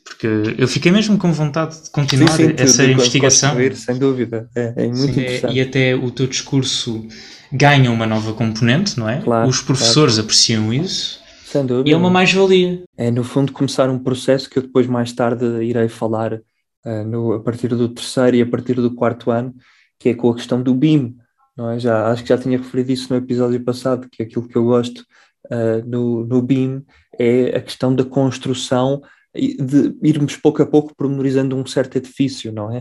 porque 0.04 0.26
eu 0.58 0.68
fiquei 0.68 0.92
mesmo 0.92 1.16
com 1.16 1.32
vontade 1.32 1.84
de 1.84 1.90
continuar 1.90 2.32
sim, 2.32 2.48
sim, 2.48 2.54
essa 2.56 2.84
investigação. 2.84 3.56
Sem 3.74 3.98
dúvida, 3.98 4.48
é, 4.54 4.74
é 4.76 4.86
muito 4.86 5.14
sim, 5.14 5.20
é, 5.20 5.22
interessante. 5.22 5.52
É, 5.52 5.54
e 5.54 5.60
até 5.60 5.94
o 5.94 6.10
teu 6.10 6.26
discurso 6.26 7.06
ganha 7.52 7.90
uma 7.90 8.06
nova 8.06 8.32
componente, 8.32 8.98
não 8.98 9.08
é? 9.08 9.20
Claro, 9.20 9.48
Os 9.48 9.60
professores 9.60 10.14
claro. 10.14 10.24
apreciam 10.24 10.72
isso. 10.72 11.20
Sem 11.44 11.66
dúvida. 11.66 11.88
E 11.88 11.92
é 11.92 11.96
uma 11.96 12.10
mais-valia. 12.10 12.82
É, 12.96 13.10
no 13.10 13.24
fundo, 13.24 13.52
começar 13.52 13.90
um 13.90 13.98
processo 13.98 14.48
que 14.48 14.58
eu 14.58 14.62
depois, 14.62 14.86
mais 14.86 15.12
tarde, 15.12 15.44
irei 15.64 15.88
falar 15.88 16.34
uh, 16.34 17.04
no, 17.04 17.32
a 17.32 17.40
partir 17.40 17.68
do 17.68 17.88
terceiro 17.88 18.36
e 18.36 18.42
a 18.42 18.46
partir 18.46 18.74
do 18.74 18.94
quarto 18.94 19.30
ano, 19.30 19.54
que 19.98 20.10
é 20.10 20.14
com 20.14 20.30
a 20.30 20.34
questão 20.34 20.62
do 20.62 20.74
BIM, 20.74 21.16
não 21.56 21.70
é? 21.70 21.78
Já, 21.78 22.10
acho 22.10 22.22
que 22.22 22.28
já 22.28 22.38
tinha 22.38 22.58
referido 22.58 22.92
isso 22.92 23.12
no 23.12 23.18
episódio 23.18 23.62
passado, 23.62 24.08
que 24.10 24.22
aquilo 24.22 24.48
que 24.48 24.56
eu 24.56 24.64
gosto 24.64 25.04
uh, 25.46 25.86
no, 25.86 26.24
no 26.24 26.42
BIM 26.42 26.84
é 27.18 27.56
a 27.56 27.60
questão 27.60 27.94
da 27.94 28.04
construção 28.04 29.02
de 29.34 29.96
irmos 30.02 30.36
pouco 30.36 30.62
a 30.62 30.66
pouco 30.66 30.94
promenorizando 30.94 31.56
um 31.56 31.64
certo 31.64 31.96
edifício, 31.96 32.52
não 32.52 32.72
é? 32.72 32.80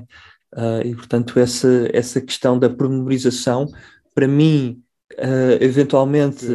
Uh, 0.56 0.88
e 0.88 0.96
portanto 0.96 1.40
essa, 1.40 1.88
essa 1.94 2.20
questão 2.20 2.58
da 2.58 2.70
promemorização, 2.70 3.68
para 4.16 4.28
mim, 4.28 4.82
uh, 5.14 5.62
eventualmente 5.62 6.46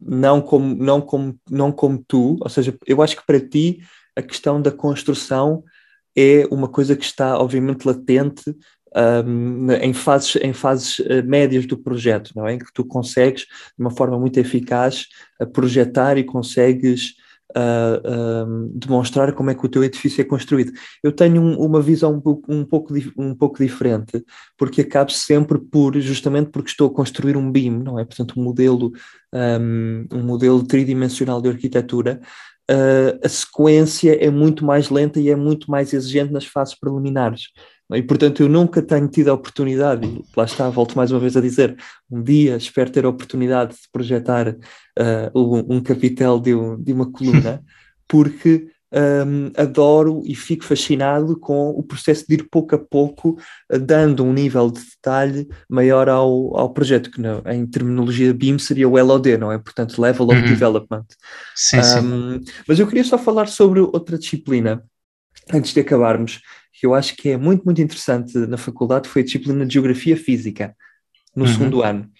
não, 0.00 0.40
como, 0.40 0.74
não, 0.74 1.00
como, 1.00 1.38
não 1.48 1.70
como 1.70 2.04
tu, 2.06 2.36
ou 2.40 2.48
seja, 2.48 2.76
eu 2.86 3.00
acho 3.00 3.16
que 3.16 3.26
para 3.26 3.40
ti 3.40 3.80
a 4.16 4.22
questão 4.22 4.60
da 4.60 4.70
construção 4.70 5.62
é 6.16 6.46
uma 6.50 6.68
coisa 6.68 6.96
que 6.96 7.04
está 7.04 7.38
obviamente 7.38 7.86
latente 7.86 8.54
um, 8.96 9.70
em 9.72 9.92
fases, 9.92 10.36
em 10.36 10.52
fases 10.52 10.98
uh, 11.00 11.22
médias 11.24 11.66
do 11.66 11.76
projeto, 11.76 12.32
não 12.34 12.46
é? 12.46 12.54
Em 12.54 12.58
que 12.58 12.72
tu 12.72 12.84
consegues, 12.84 13.42
de 13.42 13.48
uma 13.78 13.90
forma 13.90 14.18
muito 14.18 14.38
eficaz, 14.38 15.06
projetar 15.52 16.18
e 16.18 16.24
consegues 16.24 17.14
uh, 17.56 18.68
demonstrar 18.74 19.32
como 19.32 19.50
é 19.50 19.54
que 19.54 19.64
o 19.64 19.68
teu 19.68 19.82
edifício 19.82 20.20
é 20.20 20.24
construído. 20.24 20.72
Eu 21.02 21.12
tenho 21.12 21.40
um, 21.40 21.58
uma 21.58 21.80
visão 21.80 22.14
um 22.14 22.20
pouco, 22.20 22.52
um, 22.52 22.64
pouco, 22.64 22.94
um 23.16 23.34
pouco 23.34 23.62
diferente, 23.62 24.22
porque 24.56 24.82
acabo 24.82 25.10
sempre 25.10 25.58
por, 25.58 25.98
justamente 26.00 26.50
porque 26.50 26.70
estou 26.70 26.88
a 26.88 26.94
construir 26.94 27.36
um 27.36 27.50
BIM, 27.50 27.70
não 27.70 27.98
é? 27.98 28.04
Portanto, 28.04 28.38
um 28.38 28.42
modelo, 28.42 28.92
um 30.12 30.22
modelo 30.22 30.62
tridimensional 30.62 31.40
de 31.40 31.48
arquitetura, 31.48 32.20
Uh, 32.70 33.18
a 33.22 33.28
sequência 33.28 34.14
é 34.24 34.30
muito 34.30 34.64
mais 34.64 34.88
lenta 34.88 35.20
e 35.20 35.28
é 35.28 35.36
muito 35.36 35.70
mais 35.70 35.92
exigente 35.92 36.32
nas 36.32 36.46
fases 36.46 36.74
preliminares. 36.74 37.48
E, 37.94 38.02
portanto, 38.02 38.42
eu 38.42 38.48
nunca 38.48 38.80
tenho 38.80 39.08
tido 39.08 39.28
a 39.28 39.34
oportunidade, 39.34 40.06
e 40.06 40.24
lá 40.36 40.44
está, 40.44 40.68
volto 40.70 40.96
mais 40.96 41.10
uma 41.10 41.20
vez 41.20 41.36
a 41.36 41.40
dizer, 41.40 41.76
um 42.10 42.22
dia 42.22 42.56
espero 42.56 42.90
ter 42.90 43.04
a 43.04 43.08
oportunidade 43.08 43.72
de 43.72 43.88
projetar 43.92 44.48
uh, 44.48 45.30
um, 45.34 45.76
um, 45.76 45.82
capitel 45.82 46.40
de, 46.40 46.52
de 46.78 46.92
uma 46.92 47.10
coluna, 47.10 47.62
porque 48.08 48.68
um, 48.92 49.50
adoro 49.56 50.22
e 50.26 50.34
fico 50.34 50.64
fascinado 50.64 51.38
com 51.38 51.70
o 51.70 51.82
processo 51.82 52.26
de 52.28 52.34
ir 52.34 52.48
pouco 52.50 52.74
a 52.74 52.78
pouco 52.78 53.38
uh, 53.72 53.78
dando 53.78 54.22
um 54.24 54.32
nível 54.32 54.70
de 54.70 54.80
detalhe 54.80 55.48
maior 55.68 56.08
ao, 56.08 56.56
ao 56.56 56.72
projeto, 56.72 57.10
que 57.10 57.20
não, 57.20 57.42
em 57.46 57.66
terminologia 57.66 58.34
BIM 58.34 58.58
seria 58.58 58.88
o 58.88 59.02
LOD, 59.02 59.38
não 59.38 59.50
é? 59.50 59.58
Portanto, 59.58 60.00
Level 60.00 60.26
of 60.26 60.36
uhum. 60.36 60.44
Development. 60.44 61.06
Sim, 61.54 61.78
um, 61.78 61.82
sim. 61.82 62.52
Mas 62.68 62.78
eu 62.78 62.86
queria 62.86 63.04
só 63.04 63.16
falar 63.16 63.48
sobre 63.48 63.80
outra 63.80 64.18
disciplina, 64.18 64.82
antes 65.52 65.72
de 65.72 65.80
acabarmos, 65.80 66.40
que 66.72 66.86
eu 66.86 66.94
acho 66.94 67.16
que 67.16 67.30
é 67.30 67.36
muito, 67.36 67.64
muito 67.64 67.82
interessante 67.82 68.36
na 68.38 68.56
faculdade 68.56 69.08
foi 69.08 69.22
a 69.22 69.24
disciplina 69.24 69.66
de 69.66 69.74
Geografia 69.74 70.16
Física, 70.16 70.74
no 71.34 71.44
uhum. 71.44 71.52
segundo 71.52 71.82
ano. 71.82 72.10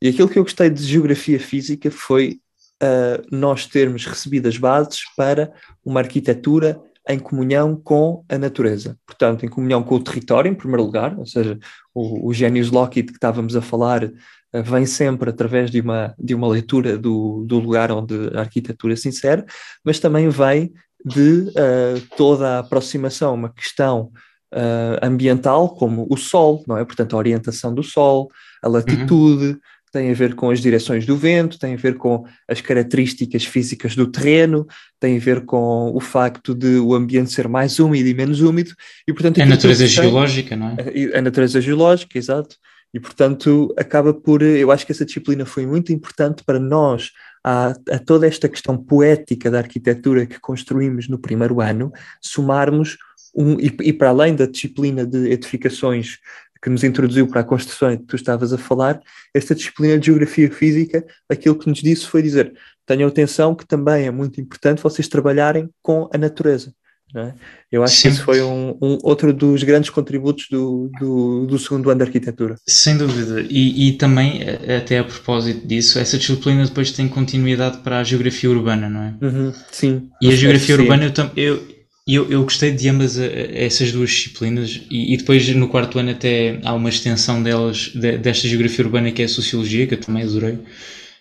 E 0.00 0.08
aquilo 0.08 0.28
que 0.28 0.38
eu 0.38 0.42
gostei 0.42 0.70
de 0.70 0.82
Geografia 0.82 1.38
Física 1.38 1.90
foi 1.90 2.40
uh, 2.82 3.26
nós 3.30 3.66
termos 3.66 4.06
recebido 4.06 4.48
as 4.48 4.56
bases 4.56 5.00
para 5.16 5.52
uma 5.84 6.00
arquitetura 6.00 6.80
em 7.08 7.18
comunhão 7.18 7.74
com 7.74 8.24
a 8.28 8.36
natureza. 8.36 8.98
Portanto, 9.06 9.44
em 9.44 9.48
comunhão 9.48 9.82
com 9.82 9.94
o 9.94 10.02
território, 10.02 10.50
em 10.50 10.54
primeiro 10.54 10.84
lugar, 10.84 11.18
ou 11.18 11.26
seja, 11.26 11.58
o, 11.94 12.28
o 12.28 12.34
Genius 12.34 12.70
Lockheed 12.70 13.08
que 13.08 13.14
estávamos 13.14 13.56
a 13.56 13.62
falar 13.62 14.04
uh, 14.04 14.62
vem 14.62 14.86
sempre 14.86 15.30
através 15.30 15.70
de 15.70 15.80
uma, 15.80 16.14
de 16.18 16.34
uma 16.34 16.48
leitura 16.48 16.96
do, 16.96 17.44
do 17.46 17.58
lugar 17.58 17.90
onde 17.90 18.14
a 18.34 18.40
arquitetura 18.40 18.96
se 18.96 19.08
insere, 19.08 19.44
mas 19.84 19.98
também 19.98 20.28
vem 20.28 20.72
de 21.04 21.50
uh, 21.50 22.16
toda 22.16 22.56
a 22.56 22.58
aproximação, 22.60 23.34
uma 23.34 23.52
questão 23.52 24.10
uh, 24.54 24.98
ambiental, 25.02 25.68
como 25.70 26.06
o 26.10 26.16
sol, 26.16 26.64
não 26.66 26.76
é? 26.76 26.84
Portanto, 26.84 27.14
a 27.14 27.18
orientação 27.18 27.74
do 27.74 27.82
sol, 27.82 28.30
a 28.62 28.68
latitude, 28.68 29.44
uhum. 29.44 29.58
tem 29.92 30.10
a 30.10 30.14
ver 30.14 30.34
com 30.34 30.50
as 30.50 30.60
direções 30.60 31.06
do 31.06 31.16
vento, 31.16 31.58
tem 31.58 31.74
a 31.74 31.76
ver 31.76 31.96
com 31.96 32.24
as 32.48 32.60
características 32.60 33.44
físicas 33.44 33.94
do 33.94 34.06
terreno, 34.06 34.66
tem 34.98 35.16
a 35.16 35.20
ver 35.20 35.44
com 35.44 35.92
o 35.94 36.00
facto 36.00 36.54
de 36.54 36.78
o 36.78 36.94
ambiente 36.94 37.32
ser 37.32 37.48
mais 37.48 37.78
úmido 37.78 38.08
e 38.08 38.14
menos 38.14 38.40
úmido, 38.40 38.72
e 39.06 39.12
portanto... 39.12 39.38
É 39.38 39.42
a 39.42 39.46
natureza 39.46 39.86
geológica, 39.86 40.56
não 40.56 40.76
é? 40.76 41.16
A 41.16 41.22
natureza 41.22 41.60
geológica, 41.60 42.18
exato. 42.18 42.56
E, 42.92 42.98
portanto, 42.98 43.74
acaba 43.76 44.14
por. 44.14 44.40
Eu 44.42 44.70
acho 44.70 44.86
que 44.86 44.92
essa 44.92 45.04
disciplina 45.04 45.44
foi 45.44 45.66
muito 45.66 45.92
importante 45.92 46.42
para 46.42 46.58
nós, 46.58 47.10
a, 47.48 47.68
a, 47.68 47.98
toda 47.98 48.26
esta 48.26 48.46
questão 48.46 48.76
poética 48.76 49.50
da 49.50 49.56
arquitetura 49.56 50.26
que 50.26 50.38
construímos 50.38 51.08
no 51.08 51.18
primeiro 51.18 51.62
ano, 51.62 51.90
somarmos 52.20 52.98
um. 53.34 53.58
E, 53.58 53.74
e 53.84 53.92
para 53.92 54.10
além 54.10 54.36
da 54.36 54.44
disciplina 54.44 55.06
de 55.06 55.30
edificações 55.30 56.18
que 56.62 56.68
nos 56.68 56.84
introduziu 56.84 57.26
para 57.26 57.40
a 57.40 57.44
construção 57.44 57.96
que 57.96 58.04
tu 58.04 58.16
estavas 58.16 58.52
a 58.52 58.58
falar, 58.58 59.00
esta 59.32 59.54
disciplina 59.54 59.98
de 59.98 60.06
geografia 60.06 60.50
física, 60.50 61.06
aquilo 61.26 61.58
que 61.58 61.68
nos 61.70 61.78
disse 61.78 62.06
foi 62.06 62.20
dizer: 62.20 62.52
tenham 62.84 63.08
atenção 63.08 63.54
que 63.54 63.66
também 63.66 64.06
é 64.06 64.10
muito 64.10 64.38
importante 64.42 64.82
vocês 64.82 65.08
trabalharem 65.08 65.70
com 65.80 66.06
a 66.12 66.18
natureza. 66.18 66.74
É? 67.14 67.32
Eu 67.72 67.82
acho 67.82 67.96
Sim. 67.96 68.02
que 68.02 68.08
isso 68.08 68.24
foi 68.24 68.42
um, 68.42 68.76
um, 68.82 68.98
outro 69.02 69.32
dos 69.32 69.62
grandes 69.62 69.88
contributos 69.88 70.46
do, 70.50 70.90
do, 71.00 71.46
do, 71.46 71.58
segundo 71.58 71.88
ano 71.90 71.98
de 71.98 72.04
arquitetura. 72.04 72.56
Sem 72.66 72.98
dúvida, 72.98 73.40
e, 73.48 73.88
e, 73.88 73.92
também, 73.92 74.42
até 74.76 74.98
a 74.98 75.04
propósito 75.04 75.66
disso, 75.66 75.98
essa 75.98 76.18
disciplina 76.18 76.64
depois 76.64 76.92
tem 76.92 77.08
continuidade 77.08 77.78
para 77.78 78.00
a 78.00 78.04
geografia 78.04 78.50
urbana, 78.50 78.90
não 78.90 79.02
é? 79.02 79.14
Uhum. 79.22 79.52
Sim. 79.72 80.08
E 80.20 80.28
a 80.28 80.36
geografia 80.36 80.74
urbana, 80.74 81.12
eu, 81.16 81.32
eu, 81.36 81.62
eu, 82.06 82.30
eu 82.30 82.42
gostei 82.42 82.72
de 82.72 82.88
ambas 82.88 83.18
essas 83.18 83.90
duas 83.90 84.10
disciplinas, 84.10 84.80
e, 84.90 85.14
e, 85.14 85.16
depois 85.16 85.48
no 85.54 85.68
quarto 85.68 85.98
ano 85.98 86.10
até 86.10 86.60
há 86.62 86.74
uma 86.74 86.90
extensão 86.90 87.42
delas, 87.42 87.90
de, 87.94 88.18
desta 88.18 88.46
geografia 88.46 88.84
urbana 88.84 89.12
que 89.12 89.22
é 89.22 89.24
a 89.24 89.28
sociologia, 89.28 89.86
que 89.86 89.94
eu 89.94 90.00
também 90.00 90.24
adorei. 90.24 90.58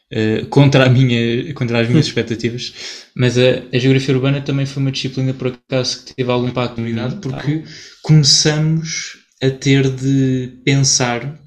Uh, 0.09 0.45
contra, 0.45 0.85
a 0.85 0.89
minha, 0.89 1.53
contra 1.53 1.81
as 1.81 1.89
minhas 1.89 2.05
expectativas, 2.05 2.73
mas 3.13 3.37
a, 3.37 3.61
a, 3.73 3.77
geografia 3.77 4.15
urbana 4.15 4.39
também 4.39 4.65
foi 4.65 4.81
uma 4.81 4.91
disciplina, 4.91 5.33
por 5.33 5.47
acaso, 5.47 6.05
que 6.05 6.15
teve 6.15 6.31
algum 6.31 6.47
impacto 6.47 6.69
na 6.69 6.75
comunidade, 6.75 7.15
uhum. 7.15 7.19
porque 7.19 7.63
começamos 8.01 9.17
a 9.43 9.49
ter 9.49 9.89
de 9.89 10.61
pensar 10.63 11.37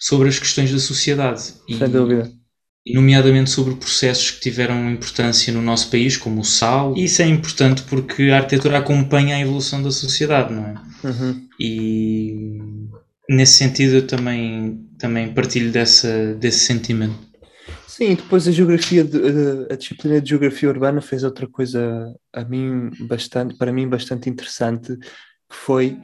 sobre 0.00 0.28
as 0.28 0.38
questões 0.38 0.72
da 0.72 0.78
sociedade. 0.78 1.54
E, 1.68 1.76
Sem 1.76 1.88
dúvida. 1.88 2.30
E, 2.84 2.94
nomeadamente 2.94 3.50
sobre 3.50 3.76
processos 3.76 4.30
que 4.32 4.40
tiveram 4.40 4.90
importância 4.90 5.52
no 5.52 5.62
nosso 5.62 5.90
país, 5.90 6.16
como 6.16 6.40
o 6.40 6.44
sal. 6.44 6.94
E 6.96 7.04
isso 7.04 7.20
é 7.22 7.26
importante 7.26 7.82
porque 7.82 8.24
a 8.24 8.38
arquitetura 8.38 8.78
acompanha 8.78 9.36
a 9.36 9.40
evolução 9.40 9.82
da 9.82 9.90
sociedade, 9.90 10.52
não 10.52 10.66
é? 10.66 10.74
Uhum. 11.06 11.46
E 11.60 12.58
nesse 13.28 13.58
sentido 13.58 13.96
eu 13.96 14.06
também, 14.06 14.80
também 14.98 15.32
partilho 15.32 15.70
dessa, 15.70 16.34
desse 16.34 16.60
sentimento. 16.60 17.29
Sim, 17.90 18.14
depois 18.14 18.46
a 18.46 18.52
geografia, 18.52 19.02
de, 19.02 19.66
a 19.68 19.74
disciplina 19.74 20.20
de 20.20 20.30
geografia 20.30 20.68
urbana 20.68 21.00
fez 21.00 21.24
outra 21.24 21.48
coisa 21.48 22.14
a 22.32 22.44
mim 22.44 22.88
bastante, 23.00 23.56
para 23.56 23.72
mim 23.72 23.88
bastante 23.88 24.30
interessante, 24.30 24.96
que 24.96 25.56
foi 25.56 25.98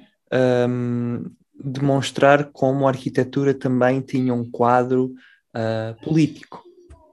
um, 0.68 1.30
demonstrar 1.54 2.50
como 2.52 2.86
a 2.86 2.90
arquitetura 2.90 3.54
também 3.54 4.00
tinha 4.00 4.34
um 4.34 4.50
quadro 4.50 5.14
uh, 5.54 6.04
político, 6.04 6.60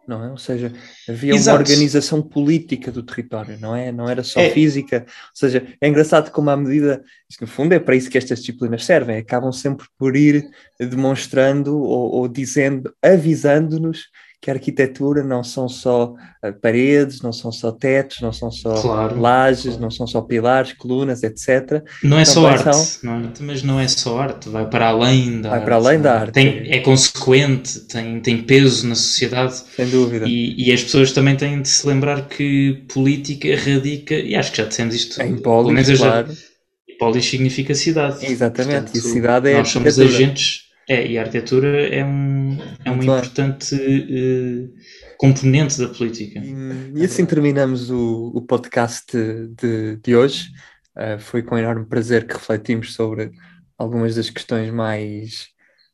não 0.07 0.23
é? 0.25 0.31
Ou 0.31 0.39
seja, 0.39 0.73
havia 1.07 1.35
Exato. 1.35 1.55
uma 1.55 1.61
organização 1.61 2.19
política 2.23 2.91
do 2.91 3.03
território, 3.03 3.59
não 3.59 3.75
é? 3.75 3.91
Não 3.91 4.09
era 4.09 4.23
só 4.23 4.39
é. 4.39 4.49
física. 4.49 5.05
Ou 5.07 5.35
seja, 5.35 5.67
é 5.79 5.87
engraçado 5.87 6.31
como 6.31 6.49
à 6.49 6.57
medida, 6.57 7.03
isto 7.29 7.41
no 7.41 7.47
fundo 7.47 7.73
é 7.73 7.79
para 7.79 7.95
isso 7.95 8.09
que 8.09 8.17
estas 8.17 8.39
disciplinas 8.39 8.83
servem, 8.83 9.17
acabam 9.17 9.51
sempre 9.51 9.85
por 9.99 10.15
ir 10.15 10.43
demonstrando 10.79 11.77
ou, 11.77 12.11
ou 12.15 12.27
dizendo, 12.27 12.91
avisando-nos 13.03 14.07
que 14.43 14.51
a 14.51 14.55
arquitetura 14.55 15.23
não 15.23 15.41
são 15.41 15.69
só 15.69 16.15
eh, 16.43 16.51
paredes, 16.51 17.21
não 17.21 17.31
são 17.31 17.49
só 17.49 17.71
tetos, 17.71 18.19
não 18.19 18.33
são 18.33 18.51
só 18.51 18.73
claro, 18.81 19.17
lajes, 19.17 19.77
não 19.77 19.89
são 19.89 20.05
só 20.05 20.19
pilares, 20.19 20.73
colunas, 20.73 21.23
etc. 21.23 21.81
Não 22.03 22.19
é 22.19 22.25
só 22.25 22.45
arte, 22.47 22.75
são... 22.75 23.09
não 23.09 23.25
é? 23.25 23.31
mas 23.39 23.63
não 23.63 23.79
é 23.79 23.87
só 23.87 24.19
arte, 24.19 24.49
vai 24.49 24.69
para 24.69 24.89
além 24.89 25.39
da 25.39 25.47
vai 25.47 25.59
arte. 25.59 25.65
para 25.65 25.75
além 25.77 26.01
da 26.01 26.19
arte. 26.19 26.33
Tem, 26.33 26.69
é 26.69 26.79
consequente, 26.79 27.79
tem, 27.87 28.19
tem 28.19 28.43
peso 28.43 28.85
na 28.85 28.95
sociedade. 28.95 29.63
Sem 29.77 29.87
dúvida. 29.87 30.25
E, 30.27 30.61
e, 30.61 30.73
as 30.73 30.83
pessoas 30.83 31.13
também 31.13 31.37
têm 31.37 31.61
de 31.61 31.69
se 31.69 31.87
lembrar 31.87 32.27
que 32.27 32.83
política 32.93 33.47
radica, 33.55 34.15
e 34.15 34.35
acho 34.35 34.51
que 34.51 34.57
já 34.57 34.65
dissemos 34.65 34.93
isto, 34.93 35.21
em 35.21 35.37
polis, 35.37 35.97
claro. 35.97 36.27
Já, 36.27 36.97
polis 36.99 37.25
significa 37.25 37.73
cidade. 37.73 38.25
Exatamente, 38.25 38.91
Portanto, 38.91 38.97
e 38.97 38.99
cidade 38.99 39.49
é 39.49 39.57
Nós 39.57 39.69
somos 39.69 39.97
agentes 39.97 40.72
é, 40.87 41.07
e 41.07 41.17
a 41.17 41.21
arquitetura 41.21 41.87
é 41.87 42.03
um, 42.03 42.57
é 42.83 42.91
um 42.91 43.01
importante 43.01 43.75
uh, 43.75 44.73
componente 45.17 45.79
da 45.79 45.87
política. 45.87 46.39
E, 46.39 46.99
e 46.99 47.05
assim 47.05 47.25
terminamos 47.25 47.89
o, 47.89 48.31
o 48.35 48.41
podcast 48.41 49.11
de, 49.15 49.97
de 49.97 50.15
hoje. 50.15 50.49
Uh, 50.95 51.19
foi 51.19 51.41
com 51.41 51.57
enorme 51.57 51.85
prazer 51.85 52.27
que 52.27 52.33
refletimos 52.33 52.93
sobre 52.93 53.31
algumas 53.77 54.15
das 54.15 54.29
questões 54.29 54.71
mais, 54.71 55.47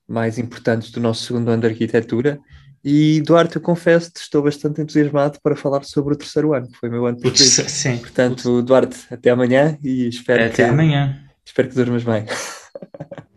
mais 0.07 0.37
importantes 0.39 0.91
do 0.91 0.99
nosso 0.99 1.23
segundo 1.23 1.49
ano 1.49 1.61
de 1.61 1.67
arquitetura. 1.67 2.39
E 2.83 3.21
Duarte, 3.21 3.57
eu 3.57 3.61
confesso 3.61 4.11
que 4.11 4.19
estou 4.19 4.41
bastante 4.41 4.81
entusiasmado 4.81 5.37
para 5.43 5.55
falar 5.55 5.83
sobre 5.83 6.13
o 6.13 6.17
terceiro 6.17 6.53
ano, 6.53 6.67
que 6.67 6.77
foi 6.77 6.89
o 6.89 6.91
meu 6.91 7.05
ano 7.05 7.19
preferido. 7.19 7.69
Sim. 7.69 7.97
Portanto, 7.97 8.61
Duarte, 8.61 8.97
até 9.11 9.29
amanhã 9.29 9.77
e 9.83 10.07
espero 10.07 10.43
até 10.43 10.55
que. 10.55 10.61
Até 10.61 10.71
amanhã. 10.71 11.23
Espero 11.45 11.69
que 11.69 11.75
durmas 11.75 12.03
bem. 12.03 12.25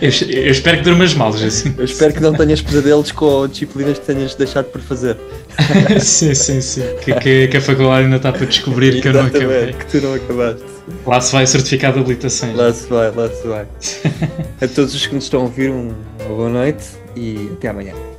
eu, 0.00 0.10
eu, 0.28 0.50
espero 0.50 0.78
que 0.78 0.84
durmas 0.84 1.14
mal, 1.14 1.28
assim. 1.30 1.74
Eu 1.76 1.84
espero 1.84 2.14
que 2.14 2.20
não 2.20 2.34
tenhas 2.34 2.60
pesadelos 2.60 3.12
com 3.12 3.46
disciplinas 3.48 3.98
que 3.98 4.06
tenhas 4.06 4.34
deixado 4.34 4.66
por 4.66 4.80
fazer. 4.80 5.16
sim, 6.00 6.34
sim, 6.34 6.60
sim. 6.60 6.82
Que, 7.02 7.14
que, 7.14 7.48
que, 7.48 7.56
a 7.56 7.60
faculdade 7.60 8.04
ainda 8.04 8.16
está 8.16 8.32
para 8.32 8.46
descobrir 8.46 9.00
que 9.00 9.08
eu 9.08 9.12
não 9.12 9.26
acabei. 9.26 9.72
que 9.72 9.86
tu 9.86 10.00
não 10.00 10.14
acabaste. 10.14 10.62
Lá 11.06 11.20
se 11.20 11.32
vai 11.32 11.44
o 11.44 11.46
certificado 11.46 11.94
de 11.94 12.00
habilitação. 12.00 12.54
Lá 12.54 12.72
se 12.72 12.88
vai, 12.88 13.10
lá 13.10 13.28
se 13.28 13.46
vai. 13.46 13.66
a 14.60 14.68
todos 14.68 14.94
os 14.94 15.06
que 15.06 15.14
nos 15.14 15.24
estão 15.24 15.40
a 15.40 15.44
ouvir, 15.44 15.70
uma 15.70 15.94
boa 16.26 16.48
noite 16.48 16.84
e 17.16 17.50
até 17.52 17.68
amanhã. 17.68 18.11